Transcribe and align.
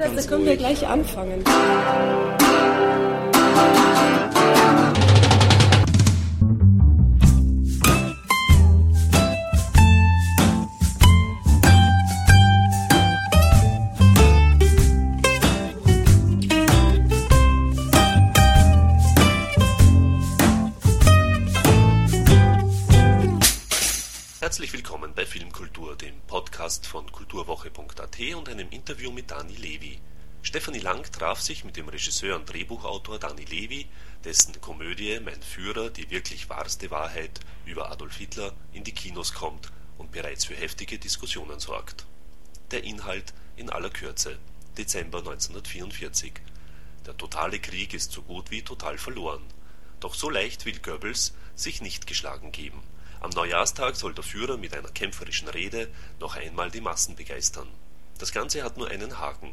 Da 0.00 0.06
können 0.28 0.46
wir 0.46 0.56
gleich 0.56 0.86
anfangen. 0.86 1.42
Herzlich 24.48 24.72
willkommen 24.72 25.12
bei 25.14 25.24
Filmkultur, 25.24 25.94
dem 25.94 26.20
Podcast 26.26 26.86
von 26.86 27.10
kulturwoche.at 27.12 28.34
und 28.34 28.48
einem 28.48 28.68
Interview 28.70 29.12
mit 29.12 29.30
Dani 29.30 29.54
Levi. 29.54 29.87
Stefanie 30.48 30.78
Lang 30.78 31.02
traf 31.12 31.42
sich 31.42 31.62
mit 31.64 31.76
dem 31.76 31.90
Regisseur 31.90 32.34
und 32.34 32.46
Drehbuchautor 32.46 33.18
Dani 33.18 33.44
Levi, 33.44 33.86
dessen 34.24 34.58
Komödie 34.62 35.20
Mein 35.20 35.42
Führer, 35.42 35.90
die 35.90 36.08
wirklich 36.08 36.48
wahrste 36.48 36.90
Wahrheit 36.90 37.40
über 37.66 37.90
Adolf 37.90 38.16
Hitler 38.16 38.54
in 38.72 38.82
die 38.82 38.94
Kinos 38.94 39.34
kommt 39.34 39.70
und 39.98 40.10
bereits 40.10 40.46
für 40.46 40.54
heftige 40.54 40.98
Diskussionen 40.98 41.60
sorgt. 41.60 42.06
Der 42.70 42.82
Inhalt 42.82 43.34
in 43.56 43.68
aller 43.68 43.90
Kürze. 43.90 44.38
Dezember 44.78 45.18
1944. 45.18 46.32
Der 47.04 47.14
totale 47.18 47.58
Krieg 47.58 47.92
ist 47.92 48.12
so 48.12 48.22
gut 48.22 48.50
wie 48.50 48.62
total 48.62 48.96
verloren. 48.96 49.44
Doch 50.00 50.14
so 50.14 50.30
leicht 50.30 50.64
will 50.64 50.78
Goebbels 50.78 51.34
sich 51.56 51.82
nicht 51.82 52.06
geschlagen 52.06 52.52
geben. 52.52 52.82
Am 53.20 53.28
Neujahrstag 53.32 53.96
soll 53.96 54.14
der 54.14 54.24
Führer 54.24 54.56
mit 54.56 54.72
einer 54.72 54.88
kämpferischen 54.88 55.48
Rede 55.48 55.90
noch 56.20 56.36
einmal 56.36 56.70
die 56.70 56.80
Massen 56.80 57.16
begeistern. 57.16 57.68
Das 58.16 58.32
Ganze 58.32 58.62
hat 58.62 58.78
nur 58.78 58.88
einen 58.88 59.18
Haken. 59.18 59.52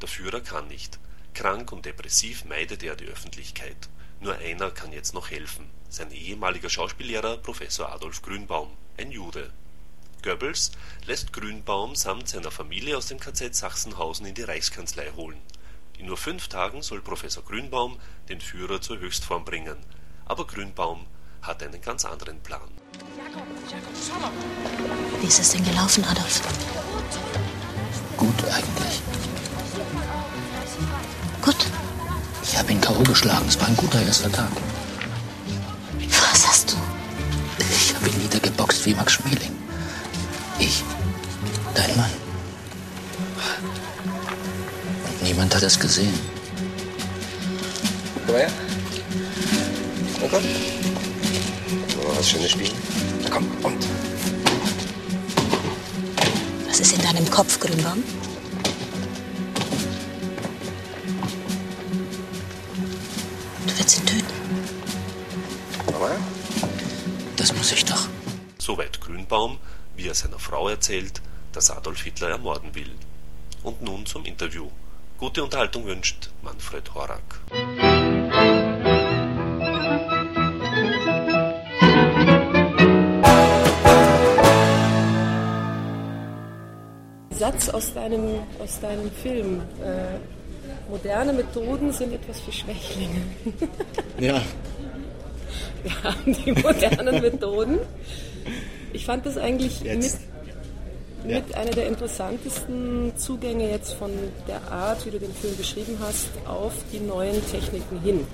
Der 0.00 0.08
Führer 0.08 0.40
kann 0.40 0.68
nicht. 0.68 0.98
Krank 1.34 1.72
und 1.72 1.84
depressiv 1.84 2.44
meidet 2.44 2.82
er 2.82 2.96
die 2.96 3.06
Öffentlichkeit. 3.06 3.88
Nur 4.20 4.36
einer 4.36 4.70
kann 4.70 4.92
jetzt 4.92 5.14
noch 5.14 5.30
helfen. 5.30 5.70
Sein 5.88 6.10
ehemaliger 6.10 6.68
Schauspiellehrer 6.68 7.38
Professor 7.38 7.92
Adolf 7.92 8.22
Grünbaum, 8.22 8.70
ein 8.96 9.10
Jude. 9.10 9.52
Goebbels 10.22 10.72
lässt 11.06 11.32
Grünbaum 11.32 11.94
samt 11.94 12.28
seiner 12.28 12.50
Familie 12.50 12.96
aus 12.96 13.06
dem 13.06 13.20
KZ 13.20 13.54
Sachsenhausen 13.54 14.26
in 14.26 14.34
die 14.34 14.42
Reichskanzlei 14.42 15.10
holen. 15.16 15.40
In 15.96 16.06
nur 16.06 16.16
fünf 16.16 16.48
Tagen 16.48 16.82
soll 16.82 17.00
Professor 17.00 17.44
Grünbaum 17.44 17.98
den 18.28 18.40
Führer 18.40 18.80
zur 18.80 18.98
Höchstform 18.98 19.44
bringen. 19.44 19.76
Aber 20.26 20.46
Grünbaum 20.46 21.06
hat 21.42 21.62
einen 21.62 21.80
ganz 21.80 22.04
anderen 22.04 22.40
Plan. 22.40 22.68
Wie 25.20 25.26
ist 25.26 25.40
es 25.40 25.52
denn 25.52 25.64
gelaufen, 25.64 26.04
Adolf? 26.04 26.42
Gut 28.16 28.44
eigentlich. 28.44 29.02
Ich 32.48 32.56
habe 32.58 32.72
ihn 32.72 32.80
K.O. 32.80 33.02
geschlagen. 33.02 33.44
Es 33.46 33.60
war 33.60 33.68
ein 33.68 33.76
guter 33.76 34.00
erster 34.02 34.32
Tag. 34.32 34.50
Was 36.08 36.48
hast 36.48 36.72
du? 36.72 36.76
Ich 37.58 37.94
habe 37.94 38.08
ihn 38.08 38.18
niedergeboxt 38.22 38.86
wie 38.86 38.94
Max 38.94 39.12
Schmeling. 39.12 39.52
Ich. 40.58 40.82
Dein 41.74 41.94
Mann. 41.96 42.10
Und 45.04 45.22
niemand 45.22 45.54
hat 45.54 45.62
es 45.62 45.78
gesehen. 45.78 46.18
Komm 48.26 48.36
her. 48.36 48.50
Na 50.20 50.28
komm. 50.28 50.42
Wir 50.42 52.16
was 52.18 52.28
Schönes 52.28 52.50
spielen? 52.50 52.72
Na 53.22 53.30
komm, 53.30 53.46
und? 53.62 53.86
Was 56.66 56.80
ist 56.80 56.92
in 56.94 57.02
deinem 57.02 57.30
Kopf, 57.30 57.60
Grünbaum? 57.60 58.02
Willst 63.78 64.00
ihn 64.00 64.06
töten. 64.06 64.26
Her. 65.86 66.18
Das 67.36 67.54
muss 67.54 67.70
ich 67.70 67.84
doch. 67.84 68.08
Soweit 68.58 69.00
Grünbaum, 69.00 69.58
wie 69.94 70.08
er 70.08 70.14
seiner 70.14 70.40
Frau 70.40 70.68
erzählt, 70.68 71.22
dass 71.52 71.70
Adolf 71.70 72.02
Hitler 72.02 72.30
ermorden 72.30 72.74
will. 72.74 72.90
Und 73.62 73.80
nun 73.80 74.04
zum 74.04 74.24
Interview. 74.24 74.68
Gute 75.16 75.44
Unterhaltung 75.44 75.86
wünscht 75.86 76.30
Manfred 76.42 76.92
Horak. 76.92 77.40
Satz 87.30 87.68
aus 87.68 87.94
deinem, 87.94 88.40
aus 88.58 88.80
deinem 88.80 89.12
Film. 89.12 89.60
Äh, 89.80 90.18
moderne 90.90 91.32
Methoden 91.32 91.92
sind 91.92 92.12
etwas 92.12 92.40
für 92.40 92.52
Schwächlinge. 92.52 93.20
Ja, 94.20 94.40
Wir 95.84 96.02
haben 96.02 96.34
die 96.44 96.52
modernen 96.52 97.20
Methoden. 97.22 97.78
Ich 98.92 99.06
fand 99.06 99.24
das 99.26 99.36
eigentlich 99.36 99.80
Jetzt. 99.82 100.20
mit, 101.24 101.34
mit 101.46 101.54
einer 101.54 101.70
der 101.70 101.86
interessantesten 101.86 103.12
Zugänge 103.16 103.70
jetzt 103.70 103.92
von 103.94 104.10
der 104.48 104.60
Art, 104.72 105.04
wie 105.06 105.10
du 105.10 105.18
den 105.20 105.32
Film 105.34 105.56
beschrieben 105.56 105.96
hast, 106.00 106.28
auf 106.46 106.72
die 106.92 106.98
neuen 107.00 107.40
Techniken 107.50 108.00
hin. 108.02 108.26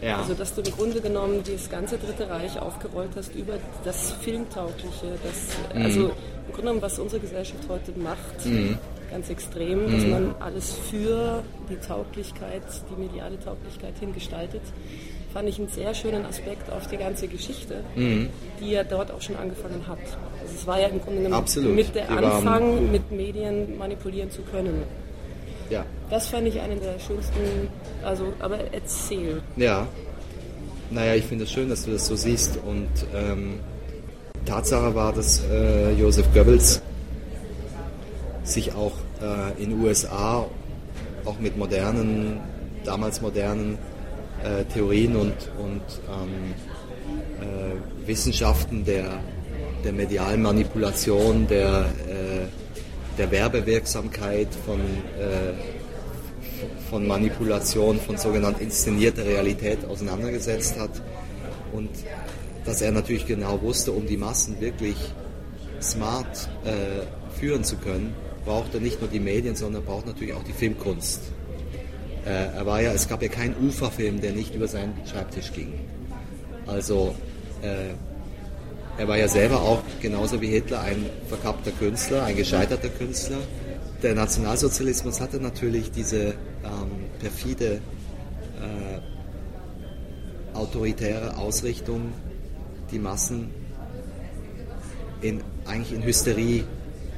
Ja. 0.00 0.18
Also 0.18 0.34
dass 0.34 0.54
du 0.54 0.60
im 0.62 0.72
Grunde 0.72 1.00
genommen 1.00 1.42
das 1.44 1.68
ganze 1.70 1.98
Dritte 1.98 2.28
Reich 2.30 2.58
aufgerollt 2.58 3.10
hast 3.16 3.34
über 3.34 3.54
das 3.84 4.12
Filmtaugliche, 4.20 5.06
das, 5.24 5.76
Mhm. 5.76 5.84
also 5.84 6.00
im 6.00 6.52
Grunde 6.52 6.60
genommen, 6.62 6.82
was 6.82 6.98
unsere 6.98 7.20
Gesellschaft 7.20 7.62
heute 7.68 7.92
macht, 7.98 8.44
Mhm. 8.46 8.78
Ganz 9.10 9.30
extrem, 9.30 9.90
dass 9.90 10.04
man 10.06 10.34
alles 10.40 10.74
für 10.90 11.42
die 11.70 11.76
Tauglichkeit, 11.76 12.62
die 12.90 13.00
mediale 13.00 13.38
Tauglichkeit 13.40 13.94
hin 14.00 14.12
gestaltet, 14.12 14.62
fand 15.32 15.48
ich 15.48 15.58
einen 15.58 15.68
sehr 15.68 15.92
schönen 15.94 16.24
Aspekt 16.24 16.70
auf 16.72 16.86
die 16.88 16.96
ganze 16.96 17.28
Geschichte, 17.28 17.82
Mhm. 17.96 18.28
die 18.60 18.70
ja 18.72 18.84
dort 18.84 19.10
auch 19.10 19.20
schon 19.20 19.36
angefangen 19.36 19.86
hat. 19.86 19.98
Also 20.42 20.54
es 20.54 20.66
war 20.66 20.80
ja 20.80 20.88
im 20.88 21.00
Grunde 21.00 21.22
genommen 21.22 21.74
mit 21.74 21.94
der 21.94 22.08
waren- 22.08 22.24
Anfang, 22.24 22.90
mit 22.92 23.10
Medien 23.12 23.76
manipulieren 23.78 24.30
zu 24.30 24.42
können. 24.42 24.82
ja, 25.70 25.84
Das 26.10 26.28
fand 26.28 26.46
ich 26.48 26.58
einen 26.60 26.80
der 26.80 26.98
schönsten, 26.98 27.68
also, 28.02 28.32
aber 28.40 28.58
erzähl. 28.72 29.42
ja. 29.56 29.86
Naja, 30.90 31.14
ich 31.16 31.24
finde 31.26 31.44
es 31.44 31.52
schön, 31.52 31.68
dass 31.68 31.84
du 31.84 31.90
das 31.90 32.06
so 32.06 32.16
siehst. 32.16 32.58
Und 32.66 32.88
ähm, 33.14 33.60
Tatsache 34.46 34.94
war, 34.94 35.12
dass 35.12 35.42
äh, 35.44 35.92
Joseph 35.92 36.32
Goebbels 36.32 36.80
sich 38.48 38.74
auch 38.74 38.92
äh, 39.20 39.62
in 39.62 39.80
USA 39.80 40.46
auch 41.24 41.38
mit 41.38 41.56
modernen, 41.56 42.40
damals 42.84 43.20
modernen 43.20 43.78
äh, 44.42 44.64
Theorien 44.64 45.16
und, 45.16 45.34
und 45.58 45.82
ähm, 46.08 46.54
äh, 47.40 48.06
Wissenschaften 48.06 48.84
der, 48.84 49.20
der 49.84 49.92
medialen 49.92 50.42
Manipulation, 50.42 51.46
der, 51.46 51.86
äh, 52.08 52.46
der 53.18 53.30
Werbewirksamkeit 53.30 54.48
von, 54.64 54.80
äh, 54.80 55.54
von 56.88 57.06
Manipulation, 57.06 57.98
von 58.00 58.16
sogenannter 58.16 58.60
inszenierter 58.60 59.24
Realität 59.24 59.84
auseinandergesetzt 59.84 60.78
hat. 60.78 60.90
Und 61.72 61.90
dass 62.64 62.80
er 62.80 62.92
natürlich 62.92 63.26
genau 63.26 63.60
wusste, 63.60 63.92
um 63.92 64.06
die 64.06 64.16
Massen 64.16 64.60
wirklich 64.60 64.96
smart 65.80 66.48
äh, 66.64 67.38
führen 67.38 67.64
zu 67.64 67.76
können, 67.76 68.14
braucht 68.44 68.74
er 68.74 68.80
nicht 68.80 69.00
nur 69.00 69.10
die 69.10 69.20
Medien, 69.20 69.56
sondern 69.56 69.84
braucht 69.84 70.06
natürlich 70.06 70.34
auch 70.34 70.44
die 70.44 70.52
Filmkunst. 70.52 71.20
Äh, 72.24 72.56
er 72.56 72.66
war 72.66 72.80
ja, 72.80 72.92
es 72.92 73.08
gab 73.08 73.22
ja 73.22 73.28
keinen 73.28 73.54
Uferfilm, 73.66 74.20
der 74.20 74.32
nicht 74.32 74.54
über 74.54 74.68
seinen 74.68 74.94
Schreibtisch 75.06 75.52
ging. 75.52 75.72
Also 76.66 77.14
äh, 77.62 77.94
er 78.98 79.08
war 79.08 79.16
ja 79.16 79.28
selber 79.28 79.62
auch 79.62 79.82
genauso 80.00 80.40
wie 80.40 80.48
Hitler 80.48 80.80
ein 80.80 81.06
verkappter 81.28 81.70
Künstler, 81.70 82.24
ein 82.24 82.36
gescheiterter 82.36 82.88
Künstler. 82.88 83.38
Der 84.02 84.14
Nationalsozialismus 84.14 85.20
hatte 85.20 85.38
natürlich 85.40 85.90
diese 85.90 86.26
ähm, 86.26 86.34
perfide 87.20 87.80
äh, 88.60 88.98
autoritäre 90.56 91.36
Ausrichtung, 91.36 92.12
die 92.90 92.98
Massen 92.98 93.50
in, 95.20 95.40
eigentlich 95.64 95.92
in 95.92 96.02
Hysterie 96.02 96.64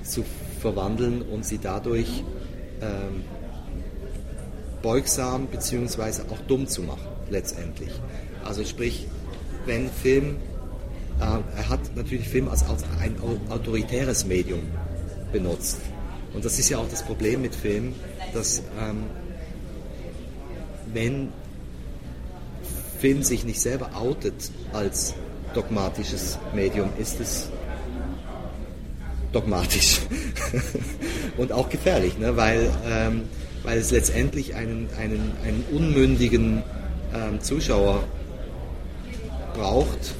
zu 0.05 0.25
verwandeln 0.60 1.22
und 1.22 1.44
sie 1.44 1.58
dadurch 1.58 2.22
ähm, 2.80 3.24
beugsam 4.82 5.46
bzw. 5.46 6.22
auch 6.30 6.38
dumm 6.46 6.66
zu 6.66 6.82
machen, 6.82 7.06
letztendlich. 7.30 7.90
Also 8.44 8.64
sprich, 8.64 9.06
wenn 9.66 9.90
Film, 9.90 10.36
äh, 11.20 11.38
er 11.56 11.68
hat 11.68 11.80
natürlich 11.96 12.28
Film 12.28 12.48
als, 12.48 12.68
als 12.68 12.84
ein 13.00 13.16
au- 13.20 13.52
autoritäres 13.52 14.24
Medium 14.26 14.60
benutzt. 15.32 15.78
Und 16.32 16.44
das 16.44 16.58
ist 16.58 16.68
ja 16.68 16.78
auch 16.78 16.88
das 16.88 17.02
Problem 17.02 17.42
mit 17.42 17.54
Film, 17.54 17.94
dass 18.32 18.62
ähm, 18.80 19.04
wenn 20.92 21.28
Film 22.98 23.22
sich 23.22 23.44
nicht 23.44 23.60
selber 23.60 23.90
outet 23.96 24.50
als 24.72 25.14
dogmatisches 25.54 26.38
Medium, 26.54 26.90
ist 26.98 27.18
es 27.20 27.48
dogmatisch 29.32 30.00
und 31.36 31.52
auch 31.52 31.68
gefährlich, 31.68 32.18
ne? 32.18 32.36
weil 32.36 32.70
ähm, 32.86 33.22
weil 33.62 33.78
es 33.78 33.90
letztendlich 33.90 34.54
einen, 34.54 34.88
einen, 34.98 35.32
einen 35.44 35.64
unmündigen 35.70 36.62
ähm, 37.14 37.40
Zuschauer 37.40 38.04
braucht, 39.54 40.14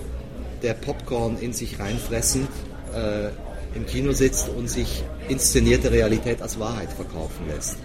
der 0.63 0.75
Popcorn 0.75 1.39
in 1.39 1.53
sich 1.53 1.79
reinfressend 1.79 2.49
äh, 2.95 3.29
im 3.75 3.87
Kino 3.87 4.13
sitzt 4.13 4.49
und 4.49 4.69
sich 4.69 5.03
inszenierte 5.29 5.91
Realität 5.93 6.43
als 6.43 6.59
Wahrheit 6.59 6.93
verkaufen 6.93 7.47
lässt. 7.49 7.79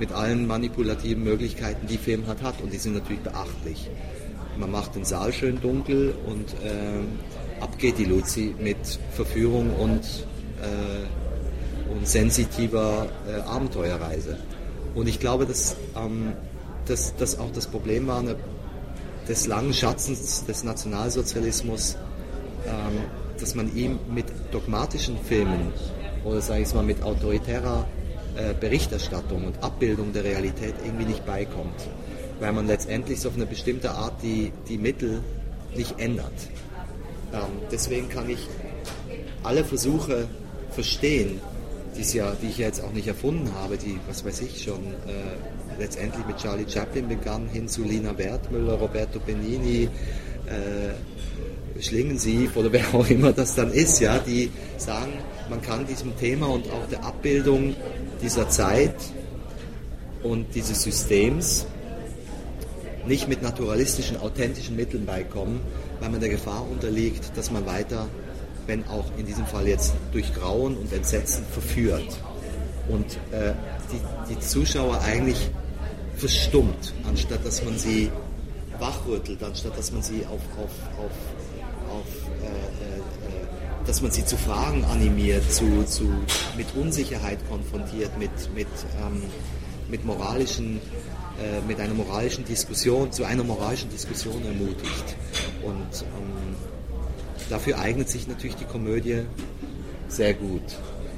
Mit 0.00 0.12
allen 0.12 0.46
manipulativen 0.46 1.22
Möglichkeiten, 1.22 1.86
die 1.86 1.98
Film 1.98 2.26
hat, 2.26 2.42
hat. 2.42 2.60
Und 2.62 2.72
die 2.72 2.78
sind 2.78 2.94
natürlich 2.94 3.20
beachtlich. 3.20 3.90
Man 4.56 4.70
macht 4.70 4.94
den 4.94 5.04
Saal 5.04 5.32
schön 5.32 5.60
dunkel 5.60 6.14
und 6.26 6.50
äh, 6.64 7.62
ab 7.62 7.78
geht 7.78 7.98
die 7.98 8.04
Luzi 8.04 8.54
mit 8.58 8.78
Verführung 9.12 9.74
und, 9.74 10.02
äh, 10.62 11.92
und 11.92 12.06
sensitiver 12.06 13.08
äh, 13.26 13.40
Abenteuerreise. 13.42 14.38
Und 14.94 15.08
ich 15.08 15.20
glaube, 15.20 15.46
dass, 15.46 15.76
ähm, 15.96 16.32
dass, 16.86 17.14
dass 17.16 17.38
auch 17.38 17.52
das 17.52 17.66
Problem 17.66 18.06
war, 18.06 18.20
eine, 18.20 18.36
des 19.28 19.46
langen 19.46 19.72
Schatzens 19.72 20.44
des 20.44 20.64
Nationalsozialismus, 20.64 21.96
ähm, 22.66 23.04
dass 23.38 23.54
man 23.54 23.74
ihm 23.76 23.98
mit 24.12 24.26
dogmatischen 24.50 25.18
Filmen 25.18 25.72
oder 26.24 26.40
sage 26.40 26.62
ich 26.62 26.74
mal 26.74 26.82
mit 26.82 27.02
autoritärer 27.02 27.86
äh, 28.36 28.54
Berichterstattung 28.54 29.44
und 29.44 29.62
Abbildung 29.62 30.12
der 30.12 30.24
Realität 30.24 30.74
irgendwie 30.84 31.06
nicht 31.06 31.24
beikommt, 31.24 31.88
weil 32.40 32.52
man 32.52 32.66
letztendlich 32.66 33.20
so 33.20 33.28
auf 33.28 33.36
eine 33.36 33.46
bestimmte 33.46 33.92
Art 33.92 34.22
die, 34.22 34.52
die 34.68 34.78
Mittel 34.78 35.22
nicht 35.76 35.98
ändert. 35.98 36.32
Ähm, 37.32 37.40
deswegen 37.70 38.08
kann 38.08 38.28
ich 38.28 38.48
alle 39.42 39.64
Versuche 39.64 40.28
verstehen, 40.78 41.40
die, 41.96 42.16
ja, 42.16 42.36
die 42.40 42.46
ich 42.46 42.58
jetzt 42.58 42.80
auch 42.84 42.92
nicht 42.92 43.08
erfunden 43.08 43.52
habe, 43.52 43.76
die, 43.76 43.98
was 44.06 44.24
weiß 44.24 44.42
ich, 44.42 44.62
schon 44.62 44.78
äh, 45.08 45.80
letztendlich 45.80 46.24
mit 46.24 46.36
Charlie 46.36 46.66
Chaplin 46.68 47.08
begann, 47.08 47.48
hin 47.48 47.66
zu 47.66 47.82
Lina 47.82 48.16
Wertmüller, 48.16 48.74
Roberto 48.74 49.18
Benini, 49.18 49.88
äh, 50.46 51.82
Schlingensief 51.82 52.56
oder 52.56 52.72
wer 52.76 52.94
auch 52.94 53.10
immer 53.10 53.32
das 53.32 53.56
dann 53.56 53.72
ist, 53.72 53.98
ja, 53.98 54.20
die 54.20 54.50
sagen, 54.76 55.14
man 55.50 55.60
kann 55.62 55.84
diesem 55.84 56.16
Thema 56.16 56.46
und 56.46 56.70
auch 56.70 56.86
der 56.88 57.02
Abbildung 57.02 57.74
dieser 58.22 58.48
Zeit 58.48 58.94
und 60.22 60.54
dieses 60.54 60.84
Systems 60.84 61.66
nicht 63.08 63.26
mit 63.26 63.42
naturalistischen, 63.42 64.16
authentischen 64.16 64.76
Mitteln 64.76 65.06
beikommen, 65.06 65.58
weil 65.98 66.10
man 66.10 66.20
der 66.20 66.28
Gefahr 66.28 66.64
unterliegt, 66.70 67.36
dass 67.36 67.50
man 67.50 67.66
weiter 67.66 68.06
wenn 68.68 68.86
auch 68.86 69.06
in 69.16 69.26
diesem 69.26 69.46
Fall 69.46 69.66
jetzt 69.66 69.94
durch 70.12 70.32
Grauen 70.34 70.76
und 70.76 70.92
Entsetzen 70.92 71.44
verführt 71.46 72.20
und 72.88 73.16
äh, 73.32 73.54
die, 73.90 74.34
die 74.34 74.38
Zuschauer 74.38 75.00
eigentlich 75.00 75.50
verstummt, 76.16 76.92
anstatt 77.08 77.44
dass 77.46 77.64
man 77.64 77.78
sie 77.78 78.10
wachrüttelt, 78.78 79.42
anstatt 79.42 79.76
dass 79.76 79.90
man 79.90 80.02
sie 80.02 80.26
auf, 80.26 80.42
auf, 80.58 80.70
auf, 80.98 81.10
auf 81.90 82.06
äh, 82.42 82.46
äh, 82.46 83.86
dass 83.86 84.02
man 84.02 84.10
sie 84.10 84.24
zu 84.26 84.36
Fragen 84.36 84.84
animiert, 84.84 85.50
zu, 85.50 85.84
zu, 85.86 86.04
mit 86.54 86.66
Unsicherheit 86.76 87.38
konfrontiert, 87.48 88.18
mit, 88.18 88.30
mit, 88.54 88.66
ähm, 89.00 89.22
mit 89.88 90.04
moralischen, 90.04 90.76
äh, 91.40 91.66
mit 91.66 91.80
einer 91.80 91.94
moralischen 91.94 92.44
Diskussion, 92.44 93.10
zu 93.12 93.24
einer 93.24 93.44
moralischen 93.44 93.88
Diskussion 93.88 94.44
ermutigt. 94.44 95.16
Und 95.62 96.02
ähm, 96.02 96.54
dafür 97.48 97.78
eignet 97.78 98.08
sich 98.08 98.28
natürlich 98.28 98.56
die 98.56 98.64
Komödie 98.64 99.22
sehr 100.08 100.34
gut. 100.34 100.62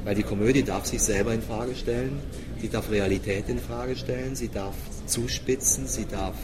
Weil 0.05 0.15
die 0.15 0.23
Komödie 0.23 0.63
darf 0.63 0.87
sich 0.87 1.03
selber 1.03 1.35
in 1.35 1.43
Frage 1.43 1.75
stellen, 1.75 2.19
sie 2.61 2.69
darf 2.69 2.91
Realität 2.91 3.49
in 3.49 3.59
Frage 3.59 3.97
stellen, 3.97 4.35
sie 4.35 4.49
darf 4.49 4.75
zuspitzen, 5.07 5.87
sie 5.87 6.07
darf 6.07 6.35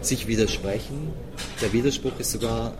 sich 0.00 0.26
widersprechen. 0.26 1.12
Der 1.60 1.72
Widerspruch 1.72 2.18
ist 2.18 2.32
sogar 2.32 2.74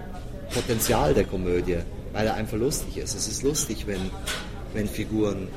Potenzial 0.52 1.14
der 1.14 1.24
Komödie, 1.24 1.78
weil 2.12 2.26
er 2.26 2.34
einfach 2.34 2.58
lustig 2.58 2.98
ist. 2.98 3.14
Es 3.14 3.28
ist 3.28 3.42
lustig, 3.42 3.86
wenn, 3.86 4.10
wenn 4.74 4.88
Figuren 4.88 5.48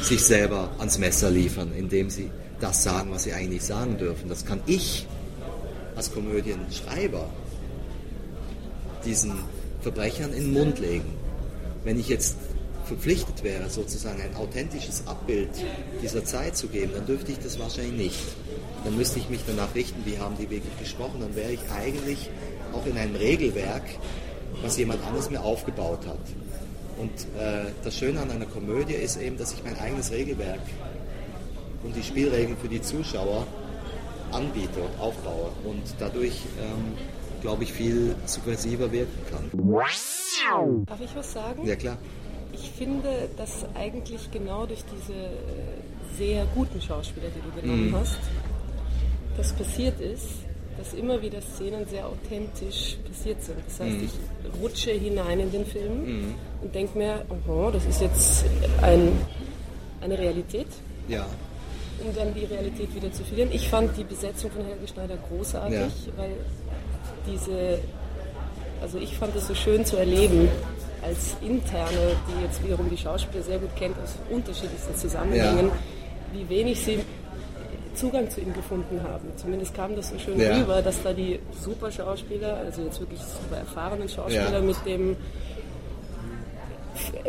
sich 0.00 0.22
selber 0.22 0.70
ans 0.78 0.98
Messer 0.98 1.30
liefern, 1.30 1.72
indem 1.76 2.08
sie 2.08 2.30
das 2.60 2.82
sagen, 2.84 3.10
was 3.10 3.24
sie 3.24 3.32
eigentlich 3.32 3.62
sagen 3.64 3.98
dürfen. 3.98 4.28
Das 4.28 4.44
kann 4.44 4.60
ich 4.66 5.06
als 5.96 6.12
Komödienschreiber 6.12 7.28
diesen 9.04 9.32
Verbrechern 9.80 10.32
in 10.32 10.44
den 10.44 10.52
Mund 10.52 10.78
legen. 10.78 11.14
Wenn 11.84 11.98
ich 11.98 12.08
jetzt 12.08 12.36
verpflichtet 12.84 13.44
wäre, 13.44 13.68
sozusagen 13.68 14.20
ein 14.20 14.34
authentisches 14.34 15.06
Abbild 15.06 15.50
dieser 16.02 16.24
Zeit 16.24 16.56
zu 16.56 16.68
geben, 16.68 16.92
dann 16.94 17.06
dürfte 17.06 17.32
ich 17.32 17.38
das 17.38 17.58
wahrscheinlich 17.58 17.92
nicht. 17.92 18.24
Dann 18.84 18.96
müsste 18.96 19.18
ich 19.18 19.28
mich 19.28 19.40
danach 19.46 19.74
richten, 19.74 20.04
wie 20.04 20.18
haben 20.18 20.36
die 20.38 20.50
wirklich 20.50 20.76
gesprochen, 20.78 21.20
dann 21.20 21.36
wäre 21.36 21.52
ich 21.52 21.60
eigentlich 21.70 22.30
auch 22.72 22.86
in 22.86 22.96
einem 22.96 23.14
Regelwerk, 23.14 23.84
was 24.62 24.76
jemand 24.78 25.04
anderes 25.06 25.30
mir 25.30 25.42
aufgebaut 25.42 26.00
hat. 26.06 26.18
Und 26.98 27.12
äh, 27.40 27.70
das 27.84 27.96
Schöne 27.96 28.20
an 28.20 28.30
einer 28.30 28.46
Komödie 28.46 28.94
ist 28.94 29.20
eben, 29.20 29.38
dass 29.38 29.52
ich 29.52 29.62
mein 29.62 29.78
eigenes 29.78 30.10
Regelwerk 30.10 30.60
und 31.84 31.94
die 31.94 32.02
Spielregeln 32.02 32.56
für 32.56 32.68
die 32.68 32.82
Zuschauer 32.82 33.46
anbiete 34.32 34.80
und 34.80 35.00
aufbaue 35.00 35.50
und 35.64 35.82
dadurch 35.98 36.42
ähm, 36.60 36.94
glaube 37.40 37.64
ich, 37.64 37.72
viel 37.72 38.14
subversiver 38.26 38.90
wirken 38.92 39.20
kann. 39.30 39.50
Darf 40.86 41.00
ich 41.00 41.14
was 41.14 41.32
sagen? 41.32 41.66
Ja, 41.66 41.76
klar. 41.76 41.98
Ich 42.52 42.70
finde, 42.70 43.28
dass 43.36 43.66
eigentlich 43.74 44.30
genau 44.30 44.66
durch 44.66 44.84
diese 44.84 45.12
äh, 45.12 46.16
sehr 46.16 46.46
guten 46.54 46.80
Schauspieler, 46.80 47.28
die 47.28 47.40
du 47.40 47.60
genommen 47.60 47.90
mhm. 47.90 47.96
hast, 47.96 48.18
das 49.36 49.52
passiert 49.52 50.00
ist, 50.00 50.26
dass 50.78 50.94
immer 50.94 51.20
wieder 51.20 51.40
Szenen 51.40 51.86
sehr 51.88 52.06
authentisch 52.06 52.96
passiert 53.06 53.42
sind. 53.42 53.58
Das 53.66 53.80
heißt, 53.80 53.96
mhm. 53.96 54.04
ich 54.04 54.60
rutsche 54.62 54.92
hinein 54.92 55.40
in 55.40 55.50
den 55.50 55.66
Film 55.66 56.04
mhm. 56.04 56.34
und 56.62 56.74
denke 56.74 56.96
mir, 56.96 57.24
oh, 57.48 57.70
das 57.72 57.84
ist 57.84 58.00
jetzt 58.00 58.44
ein, 58.82 59.12
eine 60.00 60.18
Realität. 60.18 60.68
Ja. 61.08 61.26
Um 62.04 62.14
dann 62.14 62.32
die 62.32 62.44
Realität 62.44 62.94
wieder 62.94 63.10
zu 63.12 63.24
verlieren. 63.24 63.50
Ich 63.52 63.68
fand 63.68 63.96
die 63.96 64.04
Besetzung 64.04 64.52
von 64.52 64.64
Helge 64.64 64.86
Schneider 64.86 65.16
großartig, 65.28 65.78
ja. 65.78 66.12
weil 66.16 66.30
diese, 67.26 67.78
also 68.80 68.98
ich 68.98 69.16
fand 69.16 69.34
es 69.36 69.46
so 69.46 69.54
schön 69.54 69.84
zu 69.84 69.96
erleben, 69.96 70.48
als 71.02 71.36
Interne, 71.40 72.16
die 72.26 72.44
jetzt 72.44 72.64
wiederum 72.64 72.90
die 72.90 72.96
Schauspieler 72.96 73.42
sehr 73.42 73.58
gut 73.58 73.74
kennt 73.76 73.96
aus 74.02 74.16
unterschiedlichsten 74.30 74.94
Zusammenhängen, 74.96 75.68
ja. 75.68 75.72
wie 76.32 76.48
wenig 76.48 76.80
sie 76.80 77.00
Zugang 77.94 78.30
zu 78.30 78.40
ihm 78.40 78.52
gefunden 78.52 79.00
haben. 79.02 79.28
Zumindest 79.36 79.74
kam 79.74 79.96
das 79.96 80.10
so 80.10 80.18
schön 80.18 80.38
ja. 80.38 80.56
rüber, 80.56 80.82
dass 80.82 81.02
da 81.02 81.12
die 81.12 81.40
super 81.60 81.90
Schauspieler, 81.90 82.58
also 82.58 82.82
jetzt 82.82 83.00
wirklich 83.00 83.20
super 83.20 83.56
erfahrenen 83.56 84.08
Schauspieler 84.08 84.52
ja. 84.52 84.60
mit 84.60 84.76
dem 84.86 85.16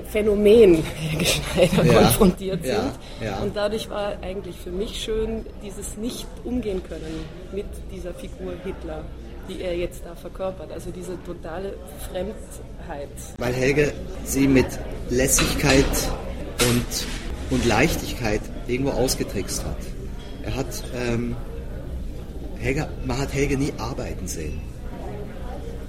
Phänomen 0.10 0.84
Schneider 1.24 1.86
ja. 1.86 1.94
konfrontiert 1.94 2.64
sind. 2.64 2.92
Und 3.44 3.56
dadurch 3.56 3.90
war 3.90 4.14
eigentlich 4.22 4.56
für 4.58 4.72
mich 4.72 5.02
schön 5.02 5.46
dieses 5.64 5.98
nicht 5.98 6.28
umgehen 6.44 6.82
können 6.84 7.26
mit 7.52 7.68
dieser 7.92 8.14
Figur 8.14 8.54
Hitler 8.64 9.04
die 9.50 9.62
er 9.62 9.76
jetzt 9.76 10.04
da 10.06 10.16
verkörpert. 10.16 10.72
Also 10.72 10.92
diese 10.92 11.22
totale 11.24 11.74
Fremdheit. 12.10 13.10
Weil 13.38 13.54
Helge 13.54 13.94
sie 14.24 14.48
mit 14.48 14.68
Lässigkeit 15.10 15.86
und, 16.70 17.56
und 17.56 17.66
Leichtigkeit 17.66 18.42
irgendwo 18.68 18.92
ausgetrickst 18.92 19.66
hat. 19.66 19.78
Er 20.44 20.56
hat, 20.56 20.84
ähm, 20.96 21.36
Helge, 22.60 22.88
man 23.06 23.18
hat 23.18 23.34
Helge 23.34 23.58
nie 23.58 23.74
arbeiten 23.78 24.28
sehen. 24.28 24.62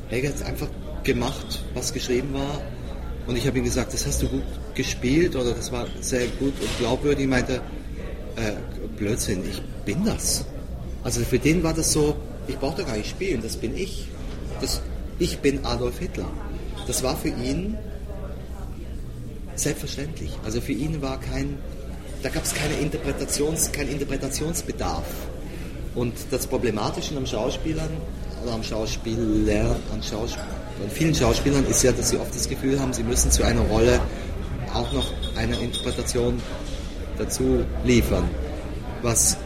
Helge 0.09 0.29
hat 0.29 0.43
einfach 0.43 0.69
gemacht, 1.05 1.65
was 1.75 1.93
geschrieben 1.93 2.35
war. 2.35 2.61
Und 3.27 3.37
ich 3.37 3.47
habe 3.47 3.59
ihm 3.59 3.65
gesagt, 3.65 3.93
das 3.93 4.07
hast 4.07 4.23
du 4.23 4.29
gut 4.29 4.43
gespielt 4.75 5.37
oder 5.37 5.53
das 5.53 5.71
war 5.71 5.87
sehr 6.01 6.27
gut 6.39 6.55
und 6.61 6.79
glaubwürdig. 6.79 7.25
Ich 7.25 7.31
meinte, 7.31 7.61
äh, 8.37 8.53
Blödsinn, 8.97 9.43
ich 9.49 9.63
bin 9.85 10.05
das. 10.05 10.45
Also 11.05 11.21
für 11.21 11.39
den 11.39 11.63
war 11.63 11.75
das 11.75 11.93
so, 11.93 12.17
ich 12.51 12.59
brauche 12.59 12.79
da 12.79 12.83
gar 12.83 12.97
nicht 12.97 13.09
spielen, 13.09 13.43
das 13.43 13.57
bin 13.57 13.77
ich. 13.77 14.07
Das, 14.61 14.83
ich 15.19 15.39
bin 15.39 15.65
Adolf 15.65 15.99
Hitler. 15.99 16.27
Das 16.87 17.03
war 17.03 17.17
für 17.17 17.29
ihn 17.29 17.77
selbstverständlich. 19.55 20.33
Also 20.45 20.61
für 20.61 20.73
ihn 20.73 21.01
war 21.03 21.21
kein, 21.21 21.59
da 22.23 22.29
gab 22.29 22.45
es 22.45 22.55
keine 22.55 22.75
Interpretations, 22.75 23.73
keinen 23.73 23.91
Interpretationsbedarf. 23.91 25.05
Und 25.95 26.15
das 26.31 26.47
Problematische 26.47 27.17
am 27.17 27.27
Schauspielern 27.27 27.91
oder 28.43 28.53
am 28.53 28.63
Schauspieler, 28.63 29.77
an, 29.93 30.03
Schaus, 30.03 30.35
an 30.35 30.91
vielen 30.91 31.15
Schauspielern 31.15 31.67
ist 31.67 31.83
ja, 31.83 31.93
dass 31.93 32.11
sie 32.11 32.17
oft 32.17 32.35
das 32.35 32.49
Gefühl 32.49 32.81
haben, 32.81 32.93
sie 32.93 33.03
müssen 33.03 33.31
zu 33.31 33.43
einer 33.43 33.63
Rolle 33.63 34.01
auch 34.73 34.93
noch 34.93 35.13
eine 35.37 35.57
Interpretation 35.59 36.41
dazu 37.19 37.65
liefern. 37.85 38.29
Was 39.03 39.37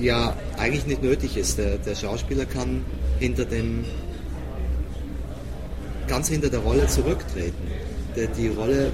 ja 0.00 0.36
eigentlich 0.56 0.86
nicht 0.86 1.02
nötig 1.02 1.36
ist. 1.36 1.58
Der, 1.58 1.78
der 1.78 1.94
Schauspieler 1.94 2.44
kann 2.44 2.84
hinter 3.18 3.44
dem, 3.44 3.84
ganz 6.06 6.28
hinter 6.28 6.50
der 6.50 6.60
Rolle 6.60 6.86
zurücktreten. 6.86 7.70
Der, 8.14 8.28
die 8.28 8.48
Rolle 8.48 8.92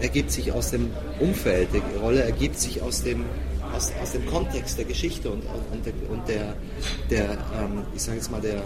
ergibt 0.00 0.30
sich 0.30 0.52
aus 0.52 0.70
dem 0.70 0.90
Umfeld, 1.18 1.68
die 1.72 1.98
Rolle 1.98 2.22
ergibt 2.22 2.58
sich 2.58 2.82
aus 2.82 3.02
dem 3.02 3.24
aus, 3.74 3.92
aus 4.02 4.12
dem 4.12 4.26
Kontext 4.26 4.78
der 4.78 4.84
Geschichte 4.84 5.30
und, 5.30 5.42
und, 5.72 5.86
der, 5.86 5.92
und 6.10 6.28
der, 6.28 6.54
der 7.08 7.30
ähm, 7.30 7.84
ich 7.94 8.02
sage 8.02 8.18
jetzt 8.18 8.30
mal, 8.30 8.40
der, 8.40 8.56
äh, 8.56 8.62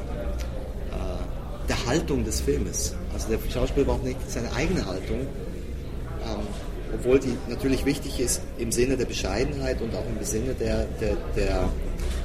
der 1.68 1.86
Haltung 1.86 2.24
des 2.24 2.40
Filmes. 2.40 2.94
Also 3.12 3.28
der 3.28 3.38
Schauspieler 3.50 3.86
braucht 3.86 4.04
nicht 4.04 4.18
seine 4.28 4.52
eigene 4.52 4.84
Haltung, 4.86 5.26
obwohl 6.94 7.18
die 7.18 7.36
natürlich 7.48 7.84
wichtig 7.84 8.20
ist 8.20 8.40
im 8.58 8.72
Sinne 8.72 8.96
der 8.96 9.06
Bescheidenheit 9.06 9.80
und 9.80 9.94
auch 9.94 10.04
im 10.06 10.24
Sinne 10.24 10.54
der, 10.54 10.86
der, 11.00 11.16
der, 11.36 11.68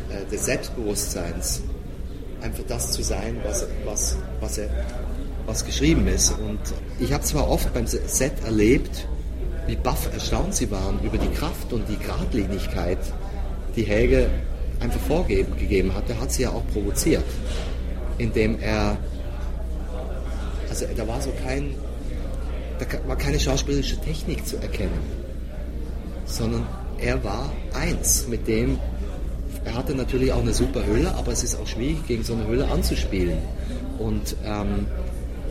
äh, 0.09 0.29
des 0.31 0.45
Selbstbewusstseins. 0.45 1.61
Einfach 2.41 2.63
das 2.67 2.93
zu 2.93 3.03
sein, 3.03 3.37
was, 3.43 3.67
was, 3.83 4.17
was, 4.39 4.57
er, 4.57 4.69
was 5.45 5.65
geschrieben 5.65 6.07
ist. 6.07 6.31
Und 6.31 6.59
ich 6.99 7.11
habe 7.11 7.23
zwar 7.23 7.49
oft 7.49 7.73
beim 7.73 7.85
Set 7.85 8.33
erlebt, 8.45 9.07
wie 9.67 9.75
baff 9.75 10.09
erstaunt 10.13 10.55
sie 10.55 10.71
waren 10.71 10.99
über 11.03 11.17
die 11.17 11.29
Kraft 11.29 11.73
und 11.73 11.87
die 11.89 11.97
Gradlinigkeit, 11.97 12.97
die 13.75 13.83
Helge 13.83 14.29
einfach 14.79 15.01
vorgegeben 15.01 15.93
hat. 15.93 16.09
Er 16.09 16.21
hat 16.21 16.31
sie 16.31 16.43
ja 16.43 16.51
auch 16.51 16.65
provoziert, 16.73 17.25
indem 18.17 18.57
er, 18.59 18.97
also 20.69 20.85
da 20.95 21.07
war 21.07 21.21
so 21.21 21.31
kein, 21.43 21.75
da 22.79 22.85
war 23.07 23.15
keine 23.17 23.39
schauspielerische 23.39 23.97
Technik 23.97 24.45
zu 24.47 24.57
erkennen, 24.57 24.99
sondern 26.25 26.67
er 26.97 27.23
war 27.23 27.51
eins 27.73 28.27
mit 28.27 28.47
dem, 28.47 28.79
er 29.65 29.75
hatte 29.75 29.93
natürlich 29.93 30.31
auch 30.31 30.41
eine 30.41 30.53
super 30.53 30.85
Hülle, 30.85 31.13
aber 31.15 31.31
es 31.31 31.43
ist 31.43 31.59
auch 31.59 31.67
schwierig, 31.67 32.07
gegen 32.07 32.23
so 32.23 32.33
eine 32.33 32.47
Hülle 32.47 32.67
anzuspielen. 32.67 33.37
Und 33.97 34.35
ähm, 34.45 34.87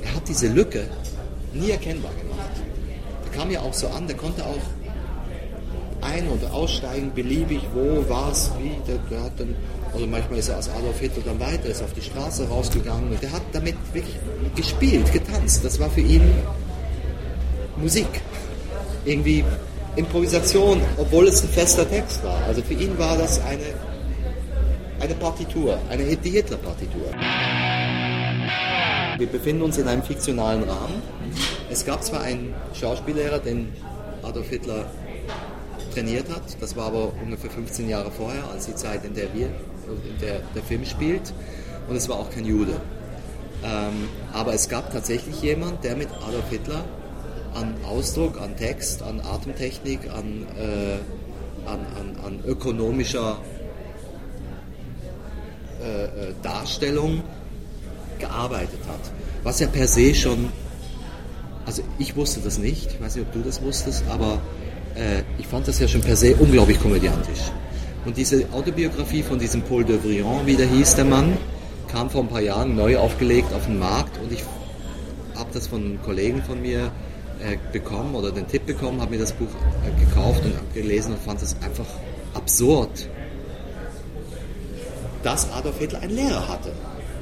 er 0.02 0.14
hat 0.14 0.28
diese 0.28 0.48
Lücke 0.48 0.88
nie 1.52 1.70
erkennbar 1.70 2.12
gemacht 2.12 2.28
kam 3.38 3.50
ja 3.52 3.60
auch 3.60 3.72
so 3.72 3.86
an, 3.88 4.06
der 4.08 4.16
konnte 4.16 4.44
auch 4.44 4.58
ein- 6.00 6.28
oder 6.28 6.52
aussteigen, 6.52 7.12
beliebig, 7.14 7.60
wo, 7.72 8.04
was, 8.08 8.50
wie. 8.58 8.72
Der, 8.86 8.98
der 9.10 9.22
hat 9.22 9.32
dann, 9.38 9.54
also 9.92 10.06
manchmal 10.06 10.40
ist 10.40 10.48
er 10.48 10.56
als 10.56 10.68
Adolf 10.68 10.98
Hitler 10.98 11.22
dann 11.24 11.38
weiter, 11.38 11.66
ist 11.66 11.82
auf 11.82 11.92
die 11.92 12.02
Straße 12.02 12.48
rausgegangen. 12.48 13.16
Der 13.22 13.30
hat 13.30 13.42
damit 13.52 13.76
wirklich 13.92 14.16
gespielt, 14.56 15.12
getanzt. 15.12 15.64
Das 15.64 15.78
war 15.78 15.88
für 15.88 16.00
ihn 16.00 16.22
Musik. 17.80 18.08
Irgendwie 19.04 19.44
Improvisation, 19.96 20.80
obwohl 20.96 21.28
es 21.28 21.42
ein 21.42 21.48
fester 21.48 21.88
Text 21.88 22.22
war. 22.22 22.40
Also 22.46 22.62
für 22.62 22.74
ihn 22.74 22.98
war 22.98 23.16
das 23.16 23.40
eine, 23.40 23.64
eine 25.00 25.14
Partitur, 25.14 25.78
eine 25.88 26.02
Hitler-Partitur. 26.04 27.08
Wir 29.18 29.26
befinden 29.26 29.62
uns 29.62 29.78
in 29.78 29.88
einem 29.88 30.02
fiktionalen 30.02 30.62
Rahmen 30.62 31.02
es 31.70 31.84
gab 31.84 32.02
zwar 32.02 32.22
einen 32.22 32.54
Schauspiellehrer, 32.72 33.38
den 33.38 33.72
Adolf 34.22 34.48
Hitler 34.48 34.86
trainiert 35.92 36.28
hat, 36.30 36.42
das 36.60 36.76
war 36.76 36.86
aber 36.86 37.12
ungefähr 37.22 37.50
15 37.50 37.88
Jahre 37.88 38.10
vorher, 38.10 38.44
als 38.50 38.66
die 38.66 38.74
Zeit, 38.74 39.04
in 39.04 39.14
der 39.14 39.32
wir, 39.34 39.46
in 39.46 40.18
der 40.20 40.40
der 40.54 40.62
Film 40.62 40.84
spielt, 40.84 41.32
und 41.88 41.96
es 41.96 42.08
war 42.08 42.16
auch 42.16 42.30
kein 42.30 42.44
Jude. 42.44 42.80
Ähm, 43.64 44.08
aber 44.32 44.54
es 44.54 44.68
gab 44.68 44.92
tatsächlich 44.92 45.42
jemand, 45.42 45.84
der 45.84 45.96
mit 45.96 46.08
Adolf 46.26 46.48
Hitler 46.50 46.84
an 47.54 47.74
Ausdruck, 47.84 48.40
an 48.40 48.56
Text, 48.56 49.02
an 49.02 49.20
Atemtechnik, 49.20 50.00
an, 50.10 50.46
äh, 50.58 51.68
an, 51.68 51.80
an, 51.98 52.16
an 52.24 52.40
ökonomischer 52.46 53.38
äh, 55.82 56.04
äh 56.04 56.08
Darstellung 56.42 57.22
gearbeitet 58.18 58.80
hat. 58.88 59.00
Was 59.42 59.60
ja 59.60 59.68
per 59.68 59.86
se 59.86 60.14
schon 60.14 60.50
also 61.68 61.82
ich 61.98 62.16
wusste 62.16 62.40
das 62.40 62.56
nicht, 62.56 62.92
ich 62.92 63.00
weiß 63.00 63.16
nicht, 63.16 63.26
ob 63.26 63.32
du 63.34 63.40
das 63.40 63.60
wusstest, 63.60 64.02
aber 64.08 64.40
äh, 64.94 65.22
ich 65.38 65.46
fand 65.46 65.68
das 65.68 65.78
ja 65.78 65.86
schon 65.86 66.00
per 66.00 66.16
se 66.16 66.34
unglaublich 66.34 66.80
komödiantisch. 66.80 67.52
Und 68.06 68.16
diese 68.16 68.46
Autobiografie 68.52 69.22
von 69.22 69.38
diesem 69.38 69.60
Paul 69.60 69.84
de 69.84 70.02
Vrian, 70.02 70.46
wie 70.46 70.56
der 70.56 70.66
hieß, 70.66 70.94
der 70.94 71.04
Mann, 71.04 71.36
kam 71.88 72.08
vor 72.08 72.22
ein 72.22 72.28
paar 72.28 72.40
Jahren 72.40 72.74
neu 72.74 72.96
aufgelegt 72.96 73.52
auf 73.52 73.66
den 73.66 73.78
Markt 73.78 74.18
und 74.18 74.32
ich 74.32 74.42
habe 75.36 75.50
das 75.52 75.66
von 75.66 75.98
Kollegen 76.02 76.42
von 76.42 76.62
mir 76.62 76.90
bekommen 77.72 78.14
oder 78.14 78.30
den 78.30 78.46
Tipp 78.48 78.66
bekommen, 78.66 79.00
habe 79.00 79.12
mir 79.12 79.20
das 79.20 79.32
Buch 79.32 79.48
äh, 79.86 80.04
gekauft 80.04 80.44
und 80.44 80.54
gelesen 80.74 81.12
und 81.12 81.22
fand 81.22 81.42
es 81.42 81.56
einfach 81.62 81.86
absurd, 82.34 83.08
dass 85.22 85.50
Adolf 85.52 85.78
Hitler 85.78 86.00
einen 86.00 86.14
Lehrer 86.14 86.48
hatte. 86.48 86.72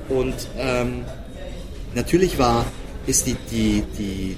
Und 0.09 0.35
ähm, 0.59 1.05
natürlich 1.95 2.39
war 2.39 2.65
ist 3.07 3.27
die, 3.27 3.37
die, 3.51 3.85
die, 3.99 4.37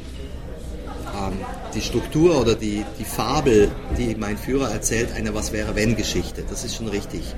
ähm, 1.17 1.33
die 1.75 1.81
Struktur 1.81 2.41
oder 2.41 2.55
die, 2.55 2.85
die 2.99 3.05
Fabel, 3.05 3.71
die 3.97 4.15
mein 4.15 4.37
Führer 4.37 4.71
erzählt, 4.71 5.13
eine 5.17 5.35
Was 5.35 5.53
wäre 5.53 5.75
wenn 5.75 5.97
Geschichte. 5.97 6.45
Das 6.49 6.65
ist 6.65 6.77
schon 6.77 6.89
richtig. 6.89 7.35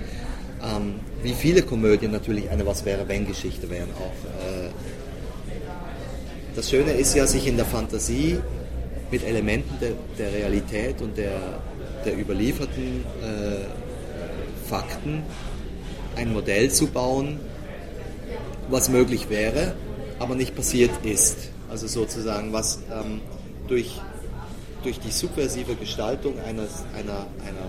Ähm, 0.63 0.97
wie 1.23 1.33
viele 1.33 1.63
Komödien 1.63 2.11
natürlich 2.11 2.51
eine 2.51 2.67
Was 2.67 2.85
wäre 2.85 3.09
wenn 3.09 3.27
Geschichte 3.27 3.71
wären 3.71 3.91
auch. 3.95 4.13
Äh, 4.45 4.71
das 6.54 6.71
Schöne 6.71 6.92
ist 6.92 7.14
ja, 7.14 7.26
sich 7.26 7.47
in 7.47 7.57
der 7.57 7.66
Fantasie 7.66 8.38
mit 9.11 9.25
Elementen 9.25 9.78
der, 9.80 9.92
der 10.19 10.33
Realität 10.33 11.00
und 11.00 11.16
der, 11.16 11.40
der 12.04 12.19
überlieferten 12.19 13.04
äh, 13.23 14.69
Fakten 14.69 15.23
ein 16.16 16.33
Modell 16.33 16.71
zu 16.71 16.87
bauen, 16.87 17.40
was 18.69 18.88
möglich 18.88 19.30
wäre 19.30 19.75
aber 20.21 20.37
nicht 20.37 20.54
passiert 20.54 20.90
ist. 21.02 21.49
Also 21.69 21.88
sozusagen, 21.88 22.52
was 22.52 22.80
ähm, 22.92 23.21
durch, 23.66 24.00
durch 24.85 25.00
die 25.00 25.11
subversive 25.11 25.75
Gestaltung 25.75 26.38
eines, 26.40 26.85
einer, 26.95 27.26
einer, 27.40 27.66